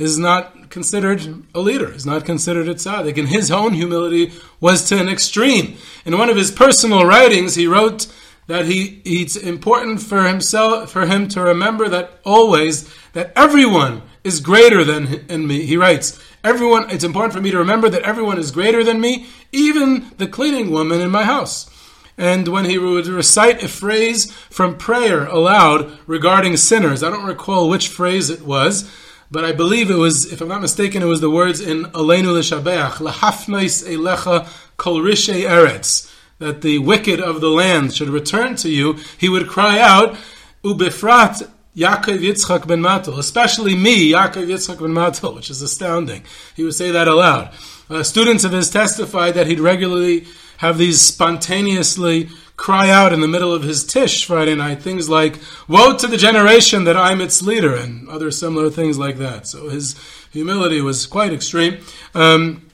is 0.00 0.18
not 0.18 0.70
considered 0.70 1.44
a 1.54 1.60
leader, 1.60 1.92
is 1.92 2.06
not 2.06 2.24
considered 2.24 2.68
a 2.68 2.74
tzaddik. 2.74 3.18
And 3.18 3.28
his 3.28 3.50
own 3.50 3.74
humility 3.74 4.32
was 4.58 4.82
to 4.88 4.98
an 4.98 5.08
extreme. 5.08 5.76
In 6.06 6.16
one 6.16 6.30
of 6.30 6.36
his 6.36 6.50
personal 6.50 7.04
writings, 7.04 7.54
he 7.54 7.66
wrote 7.66 8.06
that 8.46 8.64
he 8.64 9.02
it's 9.04 9.36
important 9.36 10.00
for 10.00 10.24
himself 10.24 10.90
for 10.90 11.06
him 11.06 11.28
to 11.28 11.42
remember 11.42 11.88
that 11.88 12.18
always 12.24 12.92
that 13.12 13.32
everyone 13.36 14.02
is 14.24 14.40
greater 14.40 14.84
than 14.84 15.06
in 15.28 15.46
me. 15.46 15.66
He 15.66 15.76
writes, 15.76 16.18
everyone 16.42 16.88
it's 16.90 17.04
important 17.04 17.34
for 17.34 17.42
me 17.42 17.50
to 17.50 17.58
remember 17.58 17.90
that 17.90 18.02
everyone 18.02 18.38
is 18.38 18.50
greater 18.50 18.82
than 18.82 19.00
me, 19.00 19.26
even 19.52 20.10
the 20.16 20.26
cleaning 20.26 20.70
woman 20.70 21.00
in 21.02 21.10
my 21.10 21.24
house. 21.24 21.68
And 22.16 22.48
when 22.48 22.64
he 22.64 22.78
would 22.78 23.06
recite 23.06 23.62
a 23.62 23.68
phrase 23.68 24.32
from 24.50 24.78
prayer 24.78 25.26
aloud 25.26 25.98
regarding 26.06 26.56
sinners, 26.56 27.02
I 27.02 27.10
don't 27.10 27.24
recall 27.24 27.68
which 27.68 27.88
phrase 27.88 28.30
it 28.30 28.42
was, 28.42 28.90
but 29.30 29.44
I 29.44 29.52
believe 29.52 29.90
it 29.90 29.96
was, 29.96 30.32
if 30.32 30.40
I'm 30.40 30.48
not 30.48 30.60
mistaken, 30.60 31.02
it 31.02 31.06
was 31.06 31.20
the 31.20 31.30
words 31.30 31.60
in 31.60 31.84
Aleinu 31.84 32.32
l'shabeach, 32.32 32.94
lahafnois 32.94 33.86
elecha 33.86 34.48
kol 34.76 35.00
rishei 35.00 35.48
eretz 35.48 36.12
that 36.38 36.62
the 36.62 36.78
wicked 36.78 37.20
of 37.20 37.40
the 37.40 37.50
land 37.50 37.94
should 37.94 38.08
return 38.08 38.56
to 38.56 38.68
you, 38.68 38.98
he 39.18 39.28
would 39.28 39.46
cry 39.46 39.78
out, 39.78 40.16
Ubefrat 40.64 41.48
Yaakov 41.76 42.18
Yitzchak 42.18 42.66
ben 42.66 42.80
Matel, 42.80 43.18
especially 43.18 43.76
me, 43.76 44.10
Yaakov 44.12 44.48
Yitzchak 44.48 44.78
ben 44.80 44.90
Matel, 44.90 45.34
which 45.34 45.50
is 45.50 45.62
astounding. 45.62 46.24
He 46.56 46.64
would 46.64 46.74
say 46.74 46.90
that 46.90 47.06
aloud. 47.06 47.52
Uh, 47.88 48.02
students 48.02 48.44
of 48.44 48.52
his 48.52 48.70
testified 48.70 49.34
that 49.34 49.46
he'd 49.46 49.60
regularly 49.60 50.26
have 50.56 50.78
these 50.78 51.00
spontaneously 51.00 52.28
cry 52.60 52.90
out 52.90 53.14
in 53.14 53.22
the 53.22 53.26
middle 53.26 53.54
of 53.54 53.62
his 53.62 53.86
tish 53.86 54.26
Friday 54.26 54.54
night, 54.54 54.82
things 54.82 55.08
like, 55.08 55.38
Woe 55.66 55.96
to 55.96 56.06
the 56.06 56.18
generation 56.18 56.84
that 56.84 56.94
I'm 56.94 57.22
its 57.22 57.40
leader, 57.40 57.74
and 57.74 58.06
other 58.06 58.30
similar 58.30 58.68
things 58.68 58.98
like 58.98 59.16
that. 59.16 59.46
So 59.46 59.70
his 59.70 59.98
humility 60.30 60.82
was 60.82 61.06
quite 61.06 61.32
extreme. 61.32 61.78
Um, 62.14 62.68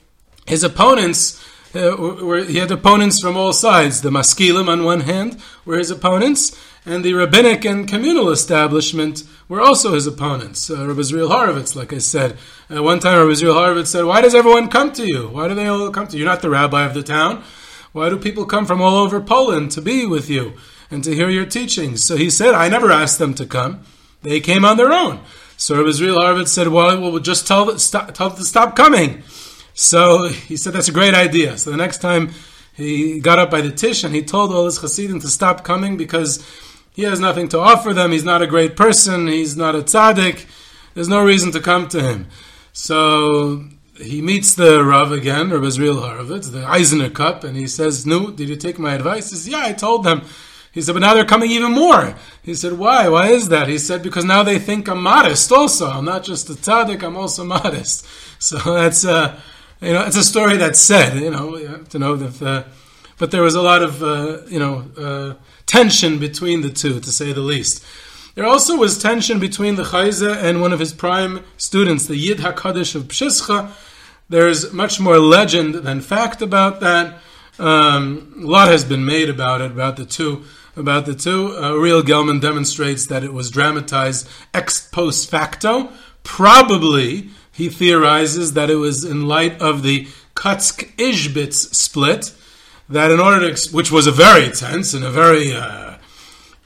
his 0.45 0.61
opponents 0.65 1.41
uh, 1.73 2.43
he 2.43 2.57
had 2.57 2.71
opponents 2.71 3.21
from 3.21 3.37
all 3.37 3.53
sides. 3.53 4.01
The 4.01 4.09
Maskilim 4.09 4.67
on 4.67 4.83
one 4.83 5.01
hand 5.01 5.37
were 5.63 5.77
his 5.77 5.91
opponents, 5.91 6.57
and 6.85 7.03
the 7.03 7.13
rabbinic 7.13 7.65
and 7.65 7.87
communal 7.87 8.29
establishment 8.29 9.23
were 9.47 9.61
also 9.61 9.93
his 9.93 10.07
opponents. 10.07 10.69
Uh, 10.69 10.87
Rabbi 10.87 11.01
Azriel 11.01 11.29
Horovitz, 11.29 11.75
like 11.75 11.93
I 11.93 11.99
said, 11.99 12.37
uh, 12.73 12.81
one 12.81 12.99
time 12.99 13.19
Rabbi 13.19 13.31
Azriel 13.31 13.55
Horovitz 13.55 13.87
said, 13.87 14.05
"Why 14.05 14.21
does 14.21 14.35
everyone 14.35 14.67
come 14.69 14.91
to 14.93 15.05
you? 15.05 15.29
Why 15.29 15.47
do 15.47 15.55
they 15.55 15.67
all 15.67 15.91
come 15.91 16.07
to 16.07 16.17
you? 16.17 16.23
You're 16.23 16.33
not 16.33 16.41
the 16.41 16.49
rabbi 16.49 16.85
of 16.85 16.93
the 16.93 17.03
town. 17.03 17.43
Why 17.97 18.09
do 18.09 18.17
people 18.17 18.45
come 18.45 18.67
from 18.67 18.79
all 18.79 18.97
over 18.97 19.19
Poland 19.19 19.71
to 19.71 19.81
be 19.81 20.05
with 20.05 20.29
you 20.29 20.53
and 20.91 21.03
to 21.03 21.15
hear 21.15 21.29
your 21.29 21.47
teachings?" 21.47 22.05
So 22.05 22.15
he 22.15 22.29
said, 22.29 22.53
"I 22.53 22.69
never 22.69 22.91
asked 22.91 23.17
them 23.17 23.33
to 23.33 23.45
come; 23.45 23.79
they 24.21 24.39
came 24.39 24.63
on 24.63 24.77
their 24.77 24.93
own." 24.93 25.19
So 25.57 25.75
Rabbi 25.75 25.89
Azriel 25.89 26.17
Horovitz 26.17 26.49
said, 26.49 26.67
"Well, 26.67 27.01
we'll 27.01 27.19
just 27.19 27.47
tell, 27.47 27.75
stop, 27.79 28.13
tell 28.13 28.29
them 28.29 28.37
to 28.37 28.45
stop 28.45 28.75
coming." 28.75 29.23
So 29.73 30.27
he 30.27 30.57
said 30.57 30.73
that's 30.73 30.89
a 30.89 30.99
great 30.99 31.15
idea. 31.15 31.57
So 31.57 31.71
the 31.71 31.77
next 31.85 31.99
time 31.99 32.29
he 32.75 33.19
got 33.19 33.39
up 33.39 33.49
by 33.49 33.61
the 33.61 33.71
tish 33.71 34.03
and 34.03 34.13
he 34.13 34.21
told 34.21 34.51
all 34.51 34.65
his 34.65 34.79
chassidim 34.79 35.19
to 35.21 35.27
stop 35.27 35.63
coming 35.63 35.97
because 35.97 36.45
he 36.93 37.01
has 37.01 37.19
nothing 37.19 37.47
to 37.49 37.59
offer 37.59 37.95
them. 37.95 38.11
He's 38.11 38.23
not 38.23 38.43
a 38.43 38.47
great 38.47 38.75
person. 38.75 39.25
He's 39.25 39.57
not 39.57 39.73
a 39.73 39.81
tzaddik. 39.81 40.45
There's 40.93 41.09
no 41.09 41.23
reason 41.23 41.51
to 41.53 41.59
come 41.59 41.87
to 41.89 42.01
him. 42.01 42.27
So 42.73 43.65
he 43.99 44.21
meets 44.21 44.55
the 44.55 44.83
Rav 44.83 45.11
again, 45.11 45.49
Rav 45.49 45.61
Azriel 45.61 46.01
Horovitz, 46.01 46.51
the 46.51 46.65
Eisner 46.65 47.09
cup, 47.09 47.43
and 47.43 47.55
he 47.55 47.67
says, 47.67 48.05
No, 48.05 48.31
did 48.31 48.49
you 48.49 48.55
take 48.55 48.79
my 48.79 48.93
advice? 48.93 49.29
He 49.29 49.35
says, 49.35 49.47
Yeah, 49.49 49.63
I 49.63 49.73
told 49.73 50.03
them. 50.03 50.23
He 50.73 50.83
said, 50.83 50.93
but 50.93 50.99
now 50.99 51.15
they're 51.15 51.25
coming 51.25 51.49
even 51.49 51.71
more. 51.71 52.13
He 52.43 52.53
said, 52.53 52.73
why? 52.73 53.09
Why 53.09 53.29
is 53.29 53.49
that? 53.49 53.67
He 53.67 53.79
said, 53.79 54.03
because 54.03 54.23
now 54.23 54.43
they 54.43 54.59
think 54.59 54.87
I'm 54.87 55.01
modest 55.01 55.51
also. 55.51 55.89
I'm 55.89 56.05
not 56.05 56.23
just 56.23 56.51
a 56.51 56.53
tzaddik, 56.53 57.01
I'm 57.01 57.17
also 57.17 57.43
modest. 57.57 58.05
So 58.37 58.57
that's, 58.59 59.03
uh, 59.03 59.39
you 59.81 59.93
know, 59.93 60.05
it's 60.05 60.17
a 60.17 60.23
story 60.23 60.57
that's 60.57 60.79
said. 60.79 61.17
You 61.17 61.31
know, 61.31 61.57
you 61.57 61.85
to 61.89 61.97
know 61.97 62.15
that. 62.15 62.41
Uh, 62.41 62.63
but 63.17 63.31
there 63.31 63.41
was 63.41 63.55
a 63.55 63.61
lot 63.61 63.81
of 63.81 64.03
uh, 64.03 64.41
you 64.47 64.59
know 64.59 64.85
uh, 64.97 65.33
tension 65.65 66.19
between 66.19 66.61
the 66.61 66.69
two, 66.69 66.99
to 66.99 67.11
say 67.11 67.33
the 67.33 67.41
least. 67.41 67.83
There 68.35 68.45
also 68.45 68.75
was 68.75 69.01
tension 69.01 69.39
between 69.39 69.75
the 69.75 69.83
Chayze 69.83 70.35
and 70.35 70.61
one 70.61 70.71
of 70.71 70.79
his 70.79 70.93
prime 70.93 71.43
students, 71.57 72.05
the 72.05 72.15
Yid 72.15 72.39
Hakadosh 72.39 72.95
of 72.95 73.05
Pshischa. 73.05 73.71
There's 74.29 74.73
much 74.73 74.99
more 74.99 75.19
legend 75.19 75.75
than 75.75 76.01
fact 76.01 76.41
about 76.41 76.81
that. 76.81 77.19
Um, 77.59 78.33
a 78.43 78.45
lot 78.45 78.67
has 78.67 78.83
been 78.83 79.05
made 79.05 79.29
about 79.29 79.61
it, 79.61 79.71
about 79.71 79.95
the 79.95 80.05
two. 80.05 80.43
About 80.75 81.07
the 81.07 81.15
two, 81.15 81.57
uh, 81.57 81.73
Uriel 81.73 82.03
Gellman 82.03 82.39
demonstrates 82.39 83.07
that 83.07 83.23
it 83.23 83.33
was 83.33 83.49
dramatized 83.49 84.29
ex 84.53 84.87
post 84.87 85.27
facto, 85.27 85.91
probably 86.23 87.29
he 87.51 87.69
theorizes 87.69 88.53
that 88.53 88.69
it 88.69 88.75
was 88.75 89.03
in 89.03 89.27
light 89.27 89.59
of 89.59 89.81
the 89.81 90.07
Kutsk 90.35 90.95
Ishbitz 90.97 91.73
split 91.73 92.31
that 92.89 93.09
in 93.09 93.19
order 93.19 93.51
to, 93.51 93.75
which 93.75 93.91
was 93.91 94.05
a 94.05 94.11
very 94.11 94.51
tense 94.51 94.93
and 94.93 95.03
a 95.03 95.09
very, 95.09 95.53
uh, 95.53 95.95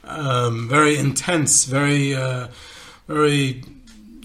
um, 0.04 0.68
very 0.68 0.98
intense, 0.98 1.64
very, 1.64 2.14
uh, 2.14 2.48
very, 3.08 3.64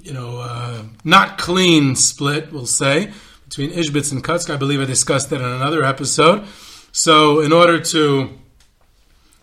you 0.02 0.12
know, 0.12 0.38
uh, 0.40 0.82
not 1.04 1.38
clean 1.38 1.94
split, 1.94 2.52
we'll 2.52 2.66
say, 2.66 3.12
between 3.48 3.70
Ishbitz 3.70 4.12
and 4.12 4.22
Kutsk. 4.22 4.50
I 4.50 4.56
believe 4.56 4.80
I 4.80 4.84
discussed 4.84 5.30
that 5.30 5.40
in 5.40 5.46
another 5.46 5.84
episode. 5.84 6.44
So, 6.92 7.40
in 7.40 7.52
order 7.52 7.80
to 7.80 8.30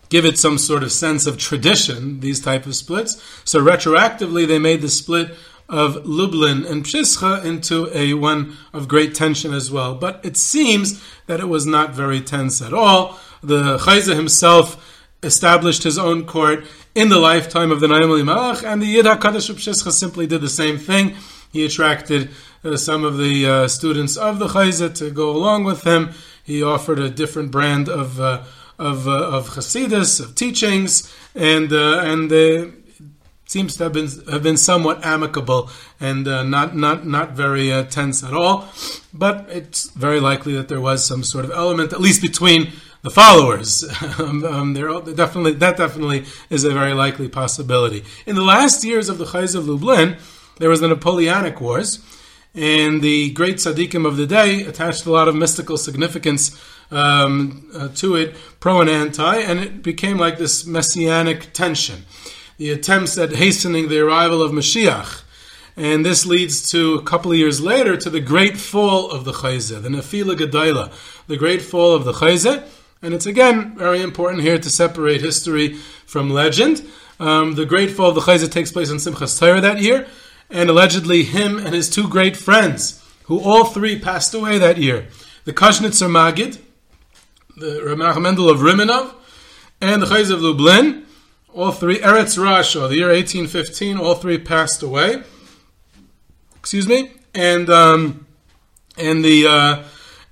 give 0.08 0.24
it 0.24 0.38
some 0.38 0.58
sort 0.58 0.82
of 0.82 0.92
sense 0.92 1.26
of 1.26 1.38
tradition, 1.38 2.20
these 2.20 2.40
type 2.40 2.66
of 2.66 2.76
splits, 2.76 3.22
so 3.44 3.60
retroactively 3.60 4.46
they 4.46 4.58
made 4.58 4.80
the 4.80 4.88
split 4.88 5.34
of 5.68 6.04
Lublin 6.04 6.64
and 6.66 6.84
Pshischa 6.84 7.44
into 7.44 7.88
a 7.96 8.14
one 8.14 8.56
of 8.72 8.86
great 8.86 9.14
tension 9.14 9.54
as 9.54 9.70
well. 9.70 9.94
But 9.94 10.20
it 10.24 10.36
seems 10.36 11.02
that 11.26 11.40
it 11.40 11.48
was 11.48 11.64
not 11.64 11.94
very 11.94 12.20
tense 12.20 12.60
at 12.60 12.74
all. 12.74 13.18
The 13.42 13.78
Chayza 13.78 14.14
himself 14.14 15.02
established 15.22 15.82
his 15.82 15.98
own 15.98 16.26
court 16.26 16.64
in 16.94 17.08
the 17.08 17.18
lifetime 17.18 17.72
of 17.72 17.80
the 17.80 17.88
Naim 17.88 18.02
Malach, 18.02 18.62
and 18.62 18.80
the 18.80 18.86
Yid 18.86 19.06
HaKadosh 19.06 19.50
of 19.50 19.56
Pshischa 19.56 19.90
simply 19.90 20.26
did 20.26 20.42
the 20.42 20.48
same 20.48 20.78
thing. 20.78 21.16
He 21.52 21.64
attracted 21.64 22.30
some 22.76 23.04
of 23.04 23.18
the 23.18 23.46
uh, 23.46 23.68
students 23.68 24.16
of 24.16 24.38
the 24.38 24.48
Chayza 24.48 24.94
to 24.96 25.10
go 25.10 25.30
along 25.30 25.64
with 25.64 25.84
him. 25.84 26.12
He 26.42 26.62
offered 26.62 26.98
a 26.98 27.10
different 27.10 27.50
brand 27.50 27.88
of 27.88 28.20
uh, 28.20 28.44
of, 28.78 29.06
uh, 29.06 29.12
of 29.12 29.50
Hasidus, 29.50 30.20
of 30.20 30.34
teachings, 30.34 31.14
and 31.34 31.72
uh, 31.72 32.00
and 32.00 32.30
seems 33.46 33.76
to 33.76 33.84
have 33.84 33.92
been 33.92 34.08
have 34.30 34.42
been 34.42 34.56
somewhat 34.56 35.04
amicable 35.04 35.70
and 36.00 36.26
uh, 36.26 36.42
not 36.42 36.74
not 36.74 37.06
not 37.06 37.32
very 37.32 37.72
uh, 37.72 37.84
tense 37.84 38.24
at 38.24 38.34
all. 38.34 38.68
But 39.12 39.46
it's 39.48 39.90
very 39.90 40.20
likely 40.20 40.54
that 40.54 40.68
there 40.68 40.80
was 40.80 41.04
some 41.04 41.22
sort 41.22 41.44
of 41.44 41.52
element, 41.52 41.92
at 41.92 42.00
least 42.00 42.20
between 42.20 42.72
the 43.02 43.10
followers. 43.10 43.84
um, 44.18 44.44
um, 44.44 44.74
there 44.74 44.88
definitely 45.14 45.52
that 45.54 45.76
definitely 45.76 46.24
is 46.50 46.64
a 46.64 46.70
very 46.70 46.94
likely 46.94 47.28
possibility. 47.28 48.04
In 48.26 48.34
the 48.34 48.42
last 48.42 48.84
years 48.84 49.08
of 49.08 49.18
the 49.18 49.26
Chayz 49.26 49.54
of 49.54 49.68
Lublin, 49.68 50.16
there 50.58 50.70
was 50.70 50.80
the 50.80 50.88
Napoleonic 50.88 51.60
Wars, 51.60 51.98
and 52.54 53.02
the 53.02 53.32
great 53.32 53.56
tzaddikim 53.56 54.06
of 54.06 54.16
the 54.16 54.26
day 54.26 54.62
attached 54.62 55.06
a 55.06 55.10
lot 55.10 55.28
of 55.28 55.34
mystical 55.34 55.76
significance 55.76 56.60
um, 56.90 57.68
uh, 57.74 57.88
to 57.88 58.14
it, 58.16 58.36
pro 58.60 58.80
and 58.80 58.90
anti, 58.90 59.36
and 59.36 59.58
it 59.58 59.82
became 59.82 60.18
like 60.18 60.38
this 60.38 60.64
messianic 60.66 61.52
tension 61.52 62.04
the 62.56 62.70
attempts 62.70 63.18
at 63.18 63.32
hastening 63.32 63.88
the 63.88 63.98
arrival 63.98 64.42
of 64.42 64.52
Mashiach. 64.52 65.22
And 65.76 66.06
this 66.06 66.24
leads 66.24 66.70
to 66.70 66.94
a 66.94 67.02
couple 67.02 67.32
of 67.32 67.38
years 67.38 67.60
later 67.60 67.96
to 67.96 68.10
the 68.10 68.20
great 68.20 68.56
fall 68.56 69.10
of 69.10 69.24
the 69.24 69.32
Chayzeh, 69.32 69.82
the 69.82 69.88
Nefila 69.88 70.36
Gedaila, 70.36 70.92
the 71.26 71.36
great 71.36 71.62
fall 71.62 71.94
of 71.94 72.04
the 72.04 72.12
Chayzeh. 72.12 72.64
And 73.02 73.12
it's 73.12 73.26
again 73.26 73.76
very 73.76 74.00
important 74.00 74.42
here 74.42 74.58
to 74.58 74.70
separate 74.70 75.20
history 75.20 75.74
from 76.06 76.30
legend. 76.30 76.88
Um, 77.18 77.56
the 77.56 77.66
great 77.66 77.90
fall 77.90 78.10
of 78.10 78.14
the 78.14 78.20
Chayzeh 78.20 78.50
takes 78.50 78.70
place 78.70 78.90
in 78.90 78.98
Simchas 78.98 79.38
Torah 79.38 79.60
that 79.60 79.80
year, 79.80 80.06
and 80.54 80.70
allegedly 80.70 81.24
him 81.24 81.58
and 81.58 81.74
his 81.74 81.90
two 81.90 82.08
great 82.08 82.36
friends, 82.36 83.02
who 83.24 83.40
all 83.40 83.64
three 83.64 83.98
passed 83.98 84.32
away 84.32 84.56
that 84.56 84.78
year, 84.78 85.08
the 85.44 85.52
Kashnitzer 85.52 86.08
Magid, 86.08 86.60
the 87.56 87.82
Rav 87.84 88.22
Mendel 88.22 88.48
of 88.48 88.60
Rimanov, 88.60 89.12
and 89.80 90.00
the 90.00 90.06
Chayzeh 90.06 90.32
of 90.32 90.40
Lublin, 90.40 91.04
all 91.52 91.72
three, 91.72 91.98
Eretz 91.98 92.38
Rasha, 92.38 92.88
the 92.88 92.96
year 92.96 93.08
1815, 93.08 93.98
all 93.98 94.14
three 94.14 94.38
passed 94.38 94.82
away. 94.82 95.24
Excuse 96.56 96.86
me, 96.86 97.10
and 97.34 97.68
um, 97.68 98.26
and 98.96 99.24
the 99.24 99.46
uh, 99.46 99.82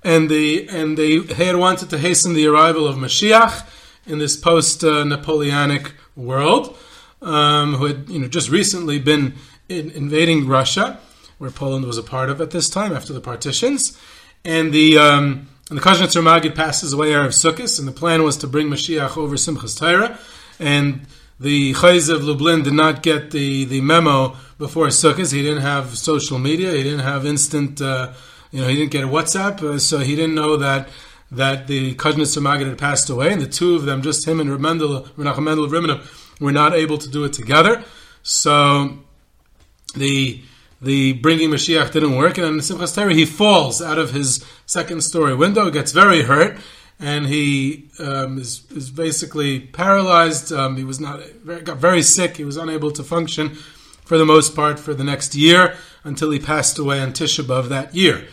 and 0.03 0.29
the 0.29 0.67
and 0.69 0.97
they 0.97 1.21
had 1.33 1.57
wanted 1.57 1.89
to 1.89 1.97
hasten 1.97 2.33
the 2.33 2.47
arrival 2.47 2.87
of 2.87 2.95
Mashiach 2.95 3.67
in 4.05 4.19
this 4.19 4.35
post-Napoleonic 4.35 5.93
world, 6.15 6.77
um, 7.21 7.75
who 7.75 7.85
had 7.85 8.09
you 8.09 8.19
know 8.19 8.27
just 8.27 8.49
recently 8.49 8.99
been 8.99 9.35
in, 9.69 9.91
invading 9.91 10.47
Russia, 10.47 10.99
where 11.37 11.51
Poland 11.51 11.85
was 11.85 11.97
a 11.97 12.03
part 12.03 12.29
of 12.29 12.41
at 12.41 12.51
this 12.51 12.69
time 12.69 12.93
after 12.93 13.13
the 13.13 13.21
partitions, 13.21 13.97
and 14.45 14.71
the 14.73 14.97
um, 14.97 15.47
and 15.69 15.77
the 15.77 15.81
Kazhnitzer 15.81 16.21
Magid 16.21 16.55
passes 16.55 16.93
away 16.93 17.11
Erev 17.11 17.29
Sukkot, 17.29 17.79
and 17.79 17.87
the 17.87 17.91
plan 17.91 18.23
was 18.23 18.37
to 18.37 18.47
bring 18.47 18.67
Mashiach 18.67 19.17
over 19.17 19.35
Simchas 19.35 19.77
Torah 19.79 20.19
and 20.59 21.05
the 21.39 21.73
Chayz 21.73 22.13
of 22.13 22.23
Lublin 22.23 22.63
did 22.63 22.73
not 22.73 23.03
get 23.03 23.31
the, 23.31 23.65
the 23.65 23.81
memo 23.81 24.35
before 24.57 24.87
Sukkot. 24.87 25.33
He 25.33 25.41
didn't 25.41 25.61
have 25.61 25.97
social 25.97 26.39
media. 26.39 26.71
He 26.71 26.83
didn't 26.83 26.99
have 26.99 27.25
instant, 27.25 27.81
uh, 27.81 28.13
you 28.51 28.61
know, 28.61 28.67
he 28.67 28.75
didn't 28.75 28.91
get 28.91 29.03
a 29.03 29.07
WhatsApp, 29.07 29.61
uh, 29.61 29.79
so 29.79 29.99
he 29.99 30.15
didn't 30.15 30.35
know 30.35 30.57
that 30.57 30.89
that 31.31 31.65
the 31.65 31.95
Kajnitz 31.95 32.39
Magid 32.39 32.67
had 32.67 32.77
passed 32.77 33.09
away, 33.09 33.33
and 33.33 33.41
the 33.41 33.47
two 33.47 33.73
of 33.75 33.85
them, 33.85 34.03
just 34.03 34.27
him 34.27 34.39
and 34.39 34.47
Menachem 34.51 34.59
Mendel 34.59 35.67
Rimanov, 35.67 36.39
were 36.39 36.51
not 36.51 36.73
able 36.73 36.99
to 36.99 37.09
do 37.09 37.23
it 37.23 37.33
together. 37.33 37.83
So 38.21 38.99
the 39.95 40.41
the 40.81 41.13
bringing 41.13 41.49
Mashiach 41.49 41.91
didn't 41.91 42.17
work, 42.17 42.37
and 42.37 42.45
in 42.45 42.55
Simchas 42.57 42.93
Torah 42.93 43.13
he 43.13 43.25
falls 43.25 43.81
out 43.81 43.97
of 43.97 44.11
his 44.11 44.45
second 44.65 45.01
story 45.01 45.33
window, 45.33 45.69
gets 45.69 45.93
very 45.93 46.23
hurt, 46.23 46.57
and 46.99 47.25
he 47.25 47.89
um, 47.99 48.37
is, 48.37 48.69
is, 48.71 48.91
basically 48.91 49.61
paralyzed. 49.61 50.51
Um, 50.51 50.75
he 50.75 50.83
was 50.83 50.99
not 50.99 51.21
got 51.63 51.77
very 51.77 52.01
sick. 52.01 52.37
He 52.37 52.43
was 52.43 52.57
unable 52.57 52.91
to 52.91 53.03
function 53.03 53.55
for 54.03 54.17
the 54.17 54.25
most 54.25 54.55
part 54.55 54.79
for 54.79 54.93
the 54.93 55.03
next 55.03 55.35
year 55.35 55.75
until 56.03 56.31
he 56.31 56.39
passed 56.39 56.77
away 56.77 56.99
on 56.99 57.13
Tisha 57.13 57.43
B'av 57.43 57.69
that 57.69 57.95
year. 57.95 58.25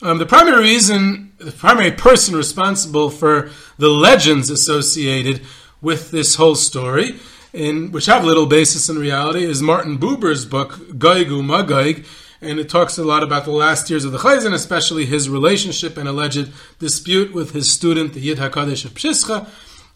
Um, 0.00 0.18
the 0.18 0.26
primary 0.26 0.62
reason, 0.62 1.32
the 1.38 1.52
primary 1.52 1.90
person 1.90 2.36
responsible 2.36 3.10
for 3.10 3.50
the 3.78 3.88
legends 3.88 4.48
associated 4.48 5.42
with 5.80 6.10
this 6.10 6.36
whole 6.36 6.54
story, 6.54 7.18
in 7.52 7.92
which 7.92 8.06
have 8.06 8.24
little 8.24 8.46
basis 8.46 8.88
in 8.88 8.98
reality, 8.98 9.44
is 9.44 9.62
Martin 9.62 9.98
Buber's 9.98 10.44
book 10.44 10.98
Gog 10.98 11.26
u'Magog 11.26 12.06
and 12.40 12.60
it 12.60 12.68
talks 12.68 12.98
a 12.98 13.04
lot 13.04 13.22
about 13.22 13.44
the 13.44 13.50
last 13.50 13.90
years 13.90 14.04
of 14.04 14.12
the 14.12 14.18
Chayzin, 14.18 14.54
especially 14.54 15.06
his 15.06 15.28
relationship 15.28 15.96
and 15.96 16.08
alleged 16.08 16.50
dispute 16.78 17.34
with 17.34 17.52
his 17.52 17.70
student, 17.70 18.14
the 18.14 18.20
Yid 18.20 18.38
HaKadosh 18.38 18.84
of 18.84 18.94
Pshischa. 18.94 19.48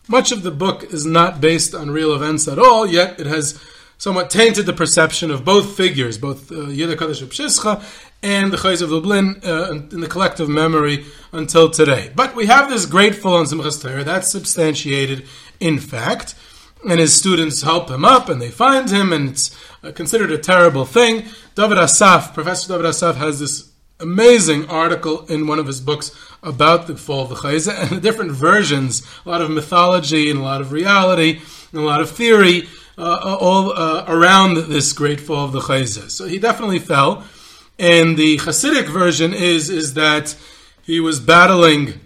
Much 0.08 0.32
of 0.32 0.42
the 0.42 0.50
book 0.50 0.82
is 0.92 1.06
not 1.06 1.40
based 1.40 1.74
on 1.74 1.90
real 1.90 2.12
events 2.14 2.48
at 2.48 2.58
all, 2.58 2.86
yet 2.86 3.20
it 3.20 3.26
has 3.26 3.62
somewhat 3.96 4.30
tainted 4.30 4.66
the 4.66 4.72
perception 4.72 5.30
of 5.30 5.44
both 5.44 5.76
figures, 5.76 6.18
both 6.18 6.50
uh, 6.50 6.66
Yid 6.66 6.90
HaKadosh 6.90 7.22
of 7.22 7.30
Pshischa 7.30 7.84
and 8.24 8.52
the 8.52 8.56
Chayz 8.56 8.82
of 8.82 8.90
Lublin 8.90 9.40
uh, 9.44 9.70
in 9.92 10.00
the 10.00 10.08
collective 10.08 10.48
memory 10.48 11.04
until 11.30 11.70
today. 11.70 12.10
But 12.14 12.34
we 12.34 12.46
have 12.46 12.68
this 12.68 12.86
great 12.86 13.14
full 13.14 13.34
on 13.34 13.46
Simchas 13.46 14.04
that's 14.04 14.30
substantiated 14.30 15.26
in 15.60 15.78
fact, 15.78 16.34
and 16.88 17.00
his 17.00 17.14
students 17.14 17.62
help 17.62 17.90
him 17.90 18.04
up 18.04 18.28
and 18.28 18.40
they 18.40 18.50
find 18.50 18.90
him, 18.90 19.12
and 19.12 19.30
it's 19.30 19.56
uh, 19.82 19.92
considered 19.92 20.30
a 20.30 20.38
terrible 20.38 20.84
thing. 20.84 21.24
David 21.54 21.78
Assaf, 21.78 22.34
Professor 22.34 22.68
David 22.68 22.86
Assaf, 22.86 23.16
has 23.16 23.40
this 23.40 23.72
amazing 24.00 24.68
article 24.68 25.24
in 25.26 25.46
one 25.46 25.58
of 25.58 25.66
his 25.66 25.80
books 25.80 26.10
about 26.42 26.86
the 26.86 26.96
fall 26.96 27.22
of 27.22 27.28
the 27.28 27.34
Chayza 27.36 27.78
and 27.80 27.90
the 27.90 28.00
different 28.00 28.32
versions, 28.32 29.02
a 29.24 29.28
lot 29.28 29.40
of 29.40 29.50
mythology 29.50 30.30
and 30.30 30.40
a 30.40 30.42
lot 30.42 30.60
of 30.60 30.72
reality 30.72 31.40
and 31.72 31.80
a 31.80 31.84
lot 31.84 32.00
of 32.00 32.10
theory, 32.10 32.68
uh, 32.98 33.36
all 33.40 33.72
uh, 33.72 34.04
around 34.08 34.56
this 34.68 34.92
great 34.92 35.20
fall 35.20 35.46
of 35.46 35.52
the 35.52 35.60
Chayza. 35.60 36.10
So 36.10 36.26
he 36.26 36.38
definitely 36.38 36.78
fell. 36.78 37.24
And 37.78 38.16
the 38.16 38.36
Hasidic 38.38 38.86
version 38.86 39.32
is, 39.32 39.70
is 39.70 39.94
that 39.94 40.36
he 40.82 41.00
was 41.00 41.20
battling 41.20 42.00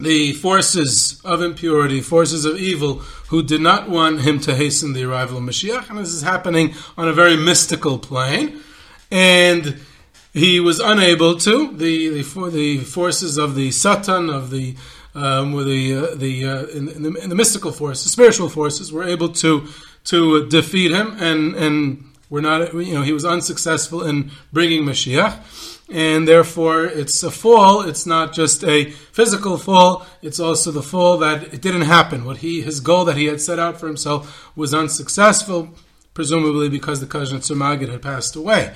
the 0.00 0.32
forces 0.32 1.20
of 1.24 1.42
impurity, 1.42 2.00
forces 2.00 2.44
of 2.44 2.56
evil, 2.56 2.96
who 3.28 3.42
did 3.42 3.60
not 3.60 3.88
want 3.88 4.22
him 4.22 4.40
to 4.40 4.54
hasten 4.54 4.94
the 4.94 5.04
arrival 5.04 5.36
of 5.36 5.44
Mashiach. 5.44 5.90
And 5.90 5.98
this 5.98 6.14
is 6.14 6.22
happening 6.22 6.74
on 6.96 7.06
a 7.06 7.12
very 7.12 7.36
mystical 7.36 7.98
plane. 7.98 8.60
And 9.10 9.80
he 10.32 10.58
was 10.60 10.80
unable 10.80 11.36
to. 11.38 11.76
The, 11.76 12.08
the, 12.08 12.22
for, 12.22 12.50
the 12.50 12.78
forces 12.78 13.36
of 13.36 13.54
the 13.54 13.70
Satan, 13.70 14.30
of 14.30 14.50
the 14.50 14.74
um, 15.12 15.52
the 15.64 15.96
uh, 15.96 16.14
the, 16.14 16.46
uh, 16.46 16.66
in, 16.66 16.88
in, 16.88 17.02
the, 17.02 17.12
in 17.14 17.28
the 17.30 17.34
mystical 17.34 17.72
forces, 17.72 18.04
the 18.04 18.10
spiritual 18.10 18.48
forces, 18.48 18.92
were 18.92 19.02
able 19.02 19.28
to 19.30 19.66
to 20.04 20.48
defeat 20.48 20.92
him, 20.92 21.16
and 21.18 21.56
and 21.56 22.04
were 22.30 22.40
not. 22.40 22.72
You 22.72 22.94
know, 22.94 23.02
he 23.02 23.12
was 23.12 23.24
unsuccessful 23.24 24.04
in 24.04 24.30
bringing 24.52 24.84
Mashiach 24.84 25.42
and 25.90 26.26
therefore 26.26 26.84
it's 26.84 27.22
a 27.22 27.30
fall. 27.30 27.82
It's 27.82 28.06
not 28.06 28.32
just 28.32 28.62
a 28.64 28.90
physical 28.90 29.58
fall; 29.58 30.06
it's 30.22 30.40
also 30.40 30.70
the 30.70 30.82
fall 30.82 31.18
that 31.18 31.52
it 31.52 31.60
didn't 31.60 31.82
happen. 31.82 32.24
What 32.24 32.38
he, 32.38 32.62
his 32.62 32.80
goal 32.80 33.04
that 33.06 33.16
he 33.16 33.26
had 33.26 33.40
set 33.40 33.58
out 33.58 33.78
for 33.80 33.86
himself, 33.86 34.50
was 34.56 34.72
unsuccessful, 34.72 35.70
presumably 36.14 36.68
because 36.68 37.00
the 37.00 37.06
Kajnat 37.06 37.50
Magid 37.56 37.90
had 37.90 38.02
passed 38.02 38.36
away. 38.36 38.74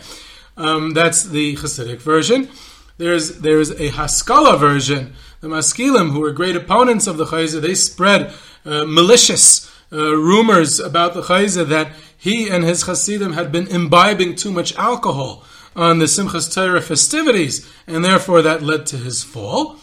Um, 0.56 0.92
that's 0.92 1.22
the 1.24 1.56
Hasidic 1.56 2.00
version. 2.00 2.48
There's 2.96 3.38
there's 3.40 3.70
a 3.80 3.88
Haskalah 3.88 4.58
version. 4.58 5.14
The 5.40 5.48
Maskilim, 5.48 6.12
who 6.12 6.20
were 6.20 6.32
great 6.32 6.56
opponents 6.56 7.06
of 7.06 7.16
the 7.16 7.26
Chayza, 7.26 7.60
they 7.60 7.74
spread 7.74 8.32
uh, 8.64 8.84
malicious 8.86 9.70
uh, 9.92 10.16
rumors 10.16 10.80
about 10.80 11.14
the 11.14 11.22
Chayza 11.22 11.66
that 11.68 11.92
he 12.16 12.48
and 12.48 12.64
his 12.64 12.84
Hasidim 12.84 13.34
had 13.34 13.52
been 13.52 13.66
imbibing 13.66 14.34
too 14.34 14.50
much 14.50 14.74
alcohol 14.76 15.44
on 15.76 15.98
the 15.98 16.06
Simchas 16.06 16.52
Torah 16.52 16.80
festivities, 16.80 17.70
and 17.86 18.04
therefore 18.04 18.42
that 18.42 18.62
led 18.62 18.86
to 18.86 18.96
his 18.96 19.22
fall. 19.22 19.78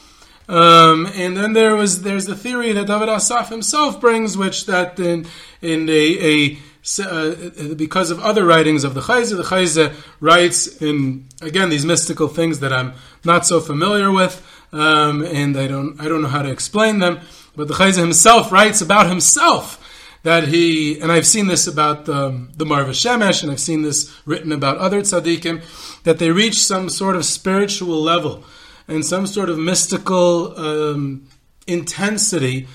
Um, 0.47 1.05
and 1.15 1.37
then 1.37 1.53
there 1.53 1.75
was 1.75 2.01
there's 2.01 2.25
the 2.25 2.35
theory 2.35 2.73
that 2.73 2.87
David 2.87 3.09
Assaf 3.09 3.49
himself 3.49 4.01
brings, 4.01 4.35
which 4.37 4.65
that 4.65 4.99
in 4.99 5.25
in 5.61 5.87
a, 5.87 6.17
a 6.19 6.59
uh, 6.99 7.73
because 7.75 8.09
of 8.09 8.19
other 8.19 8.43
writings 8.43 8.83
of 8.83 8.93
the 8.93 9.01
Chayze, 9.01 9.35
the 9.35 9.43
Chayze 9.43 9.93
writes 10.19 10.81
in 10.81 11.27
again 11.41 11.69
these 11.69 11.85
mystical 11.85 12.27
things 12.27 12.59
that 12.59 12.73
I'm 12.73 12.93
not 13.23 13.45
so 13.45 13.59
familiar 13.59 14.11
with, 14.11 14.45
um, 14.73 15.23
and 15.23 15.55
I 15.57 15.67
don't 15.67 16.01
I 16.01 16.07
don't 16.09 16.21
know 16.21 16.27
how 16.27 16.41
to 16.41 16.51
explain 16.51 16.99
them. 16.99 17.19
But 17.55 17.67
the 17.67 17.75
Chayze 17.75 17.97
himself 17.97 18.51
writes 18.51 18.81
about 18.81 19.07
himself 19.07 19.80
that 20.23 20.47
he, 20.47 20.99
and 20.99 21.11
I've 21.11 21.25
seen 21.25 21.47
this 21.47 21.67
about 21.67 22.07
um, 22.07 22.51
the 22.55 22.65
Maor 22.65 22.85
VaShemesh, 22.85 23.43
and 23.43 23.51
I've 23.51 23.59
seen 23.59 23.81
this 23.81 24.15
written 24.25 24.51
about 24.51 24.77
other 24.77 25.01
tzaddikim, 25.01 25.63
that 26.03 26.19
they 26.19 26.29
reach 26.29 26.59
some 26.59 26.89
sort 26.89 27.15
of 27.15 27.25
spiritual 27.25 28.01
level 28.01 28.43
and 28.87 29.05
some 29.05 29.25
sort 29.25 29.49
of 29.49 29.57
mystical 29.57 30.57
um, 30.59 31.27
intensity 31.67 32.67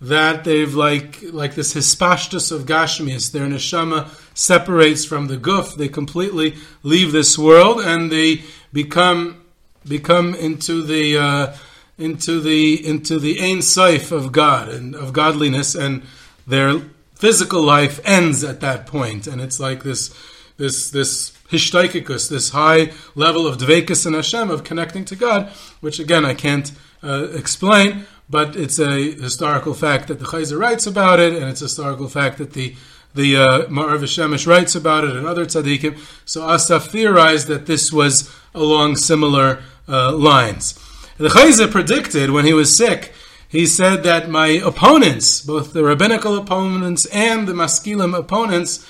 that 0.00 0.44
they've 0.44 0.74
like 0.74 1.20
like 1.32 1.54
this 1.54 1.74
hispashtus 1.74 2.52
of 2.52 2.66
gashmias. 2.66 3.32
Their 3.32 3.46
neshama 3.46 4.08
separates 4.36 5.04
from 5.04 5.28
the 5.28 5.36
guf. 5.36 5.76
They 5.76 5.88
completely 5.88 6.56
leave 6.82 7.12
this 7.12 7.38
world 7.38 7.80
and 7.80 8.10
they 8.12 8.42
become 8.72 9.42
become 9.86 10.34
into 10.34 10.82
the 10.82 11.16
uh, 11.16 11.56
into 11.96 12.40
the 12.40 12.86
into 12.86 13.18
the 13.18 13.40
Ein 13.40 13.62
Sof 13.62 14.12
of 14.12 14.32
God 14.32 14.68
and 14.68 14.94
of 14.94 15.12
godliness, 15.12 15.74
and 15.74 16.02
their 16.46 16.80
physical 17.24 17.62
life 17.62 18.00
ends 18.04 18.44
at 18.44 18.60
that. 18.60 18.92
And 18.92 19.40
it's 19.40 19.58
like 19.58 19.82
this 19.82 20.14
this 20.56 20.90
this 20.90 21.32
hishtaikakus, 21.50 22.28
this 22.28 22.50
high 22.50 22.92
level 23.14 23.46
of 23.46 23.58
dvekus 23.58 24.06
and 24.06 24.14
Hashem 24.14 24.50
of 24.50 24.62
connecting 24.62 25.04
to 25.06 25.16
God, 25.16 25.48
which 25.80 25.98
again 25.98 26.24
I 26.24 26.34
can't 26.34 26.70
uh, 27.02 27.28
explain 27.32 28.06
but 28.28 28.56
it's 28.56 28.78
a 28.78 29.12
historical 29.12 29.74
fact 29.74 30.08
that 30.08 30.18
the 30.18 30.24
Chayzer 30.24 30.58
writes 30.58 30.86
about 30.86 31.20
it, 31.20 31.34
and 31.34 31.44
it's 31.44 31.60
a 31.60 31.66
historical 31.66 32.08
fact 32.08 32.38
that 32.38 32.52
the 32.52 32.74
the 33.14 33.36
uh, 33.36 33.62
Ma'ar 33.66 33.98
Shemesh 33.98 34.46
writes 34.46 34.74
about 34.74 35.04
it, 35.04 35.14
and 35.14 35.26
other 35.26 35.46
tzaddikim. 35.46 35.96
So 36.24 36.40
Assaf 36.42 36.88
theorized 36.88 37.46
that 37.46 37.66
this 37.66 37.92
was 37.92 38.34
along 38.54 38.96
similar 38.96 39.62
uh, 39.88 40.12
lines. 40.12 40.74
The 41.18 41.28
Chayzer 41.28 41.70
predicted 41.70 42.30
when 42.30 42.44
he 42.44 42.52
was 42.52 42.76
sick. 42.76 43.12
He 43.54 43.66
said 43.66 44.02
that 44.02 44.28
my 44.28 44.48
opponents, 44.48 45.40
both 45.40 45.74
the 45.74 45.84
rabbinical 45.84 46.36
opponents 46.36 47.06
and 47.06 47.46
the 47.46 47.52
maskilim 47.52 48.12
opponents, 48.12 48.84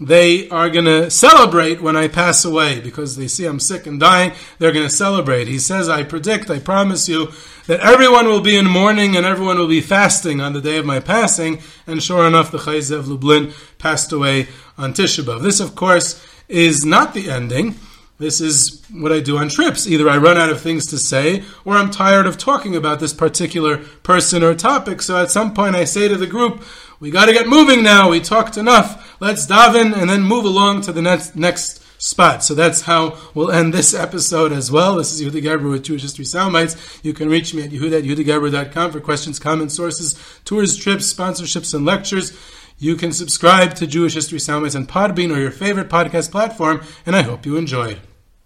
they 0.00 0.48
are 0.48 0.68
going 0.68 0.86
to 0.86 1.08
celebrate 1.08 1.80
when 1.80 1.96
I 1.96 2.08
pass 2.08 2.44
away 2.44 2.80
because 2.80 3.14
they 3.14 3.28
see 3.28 3.44
I'm 3.44 3.60
sick 3.60 3.86
and 3.86 4.00
dying. 4.00 4.32
They're 4.58 4.72
going 4.72 4.88
to 4.88 4.90
celebrate. 4.90 5.46
He 5.46 5.60
says, 5.60 5.88
I 5.88 6.02
predict, 6.02 6.50
I 6.50 6.58
promise 6.58 7.08
you, 7.08 7.28
that 7.68 7.78
everyone 7.78 8.26
will 8.26 8.40
be 8.40 8.56
in 8.56 8.66
mourning 8.66 9.16
and 9.16 9.24
everyone 9.24 9.56
will 9.56 9.68
be 9.68 9.80
fasting 9.80 10.40
on 10.40 10.52
the 10.52 10.60
day 10.60 10.78
of 10.78 10.84
my 10.84 10.98
passing. 10.98 11.62
And 11.86 12.02
sure 12.02 12.26
enough, 12.26 12.50
the 12.50 12.58
Chayze 12.58 12.90
of 12.90 13.06
Lublin 13.06 13.52
passed 13.78 14.10
away 14.10 14.48
on 14.76 14.94
Tisha 14.94 15.22
B'Av. 15.22 15.42
This, 15.42 15.60
of 15.60 15.76
course, 15.76 16.20
is 16.48 16.84
not 16.84 17.14
the 17.14 17.30
ending. 17.30 17.76
This 18.18 18.40
is 18.40 18.82
what 18.92 19.12
I 19.12 19.20
do 19.20 19.38
on 19.38 19.48
trips. 19.48 19.86
Either 19.86 20.08
I 20.08 20.16
run 20.16 20.36
out 20.36 20.50
of 20.50 20.60
things 20.60 20.86
to 20.86 20.98
say, 20.98 21.44
or 21.64 21.74
I'm 21.74 21.90
tired 21.90 22.26
of 22.26 22.36
talking 22.36 22.74
about 22.74 22.98
this 22.98 23.12
particular 23.12 23.78
person 24.02 24.42
or 24.42 24.54
topic. 24.54 25.02
So 25.02 25.16
at 25.22 25.30
some 25.30 25.54
point 25.54 25.76
I 25.76 25.84
say 25.84 26.08
to 26.08 26.16
the 26.16 26.26
group, 26.26 26.64
we 26.98 27.12
got 27.12 27.26
to 27.26 27.32
get 27.32 27.46
moving 27.46 27.84
now. 27.84 28.10
We 28.10 28.18
talked 28.18 28.56
enough. 28.56 29.20
Let's 29.20 29.46
daven 29.46 29.96
and 29.96 30.10
then 30.10 30.22
move 30.22 30.44
along 30.44 30.82
to 30.82 30.92
the 30.92 31.02
next 31.02 31.36
next 31.36 31.84
spot. 31.98 32.42
So 32.42 32.54
that's 32.54 32.82
how 32.82 33.16
we'll 33.34 33.52
end 33.52 33.72
this 33.72 33.94
episode 33.94 34.52
as 34.52 34.70
well. 34.70 34.96
This 34.96 35.12
is 35.12 35.20
Yehuda 35.20 35.42
Geberer 35.42 35.70
with 35.70 35.84
Jewish 35.84 36.02
History 36.02 36.24
Soundbites. 36.24 37.04
You 37.04 37.12
can 37.12 37.28
reach 37.28 37.54
me 37.54 37.64
at 37.64 37.70
yehuda 37.70 37.98
at 37.98 38.04
yehudageberer.com 38.04 38.92
for 38.92 39.00
questions, 39.00 39.38
comments, 39.38 39.74
sources, 39.74 40.18
tours, 40.44 40.76
trips, 40.76 41.12
sponsorships, 41.12 41.74
and 41.74 41.84
lectures. 41.84 42.36
You 42.78 42.94
can 42.94 43.12
subscribe 43.12 43.74
to 43.76 43.86
Jewish 43.86 44.14
History 44.14 44.38
Soundbites 44.38 44.76
on 44.76 44.86
Podbean 44.86 45.34
or 45.34 45.40
your 45.40 45.50
favorite 45.50 45.88
podcast 45.88 46.30
platform, 46.30 46.80
and 47.04 47.16
I 47.16 47.22
hope 47.22 47.44
you 47.44 47.56
enjoyed. 47.56 48.00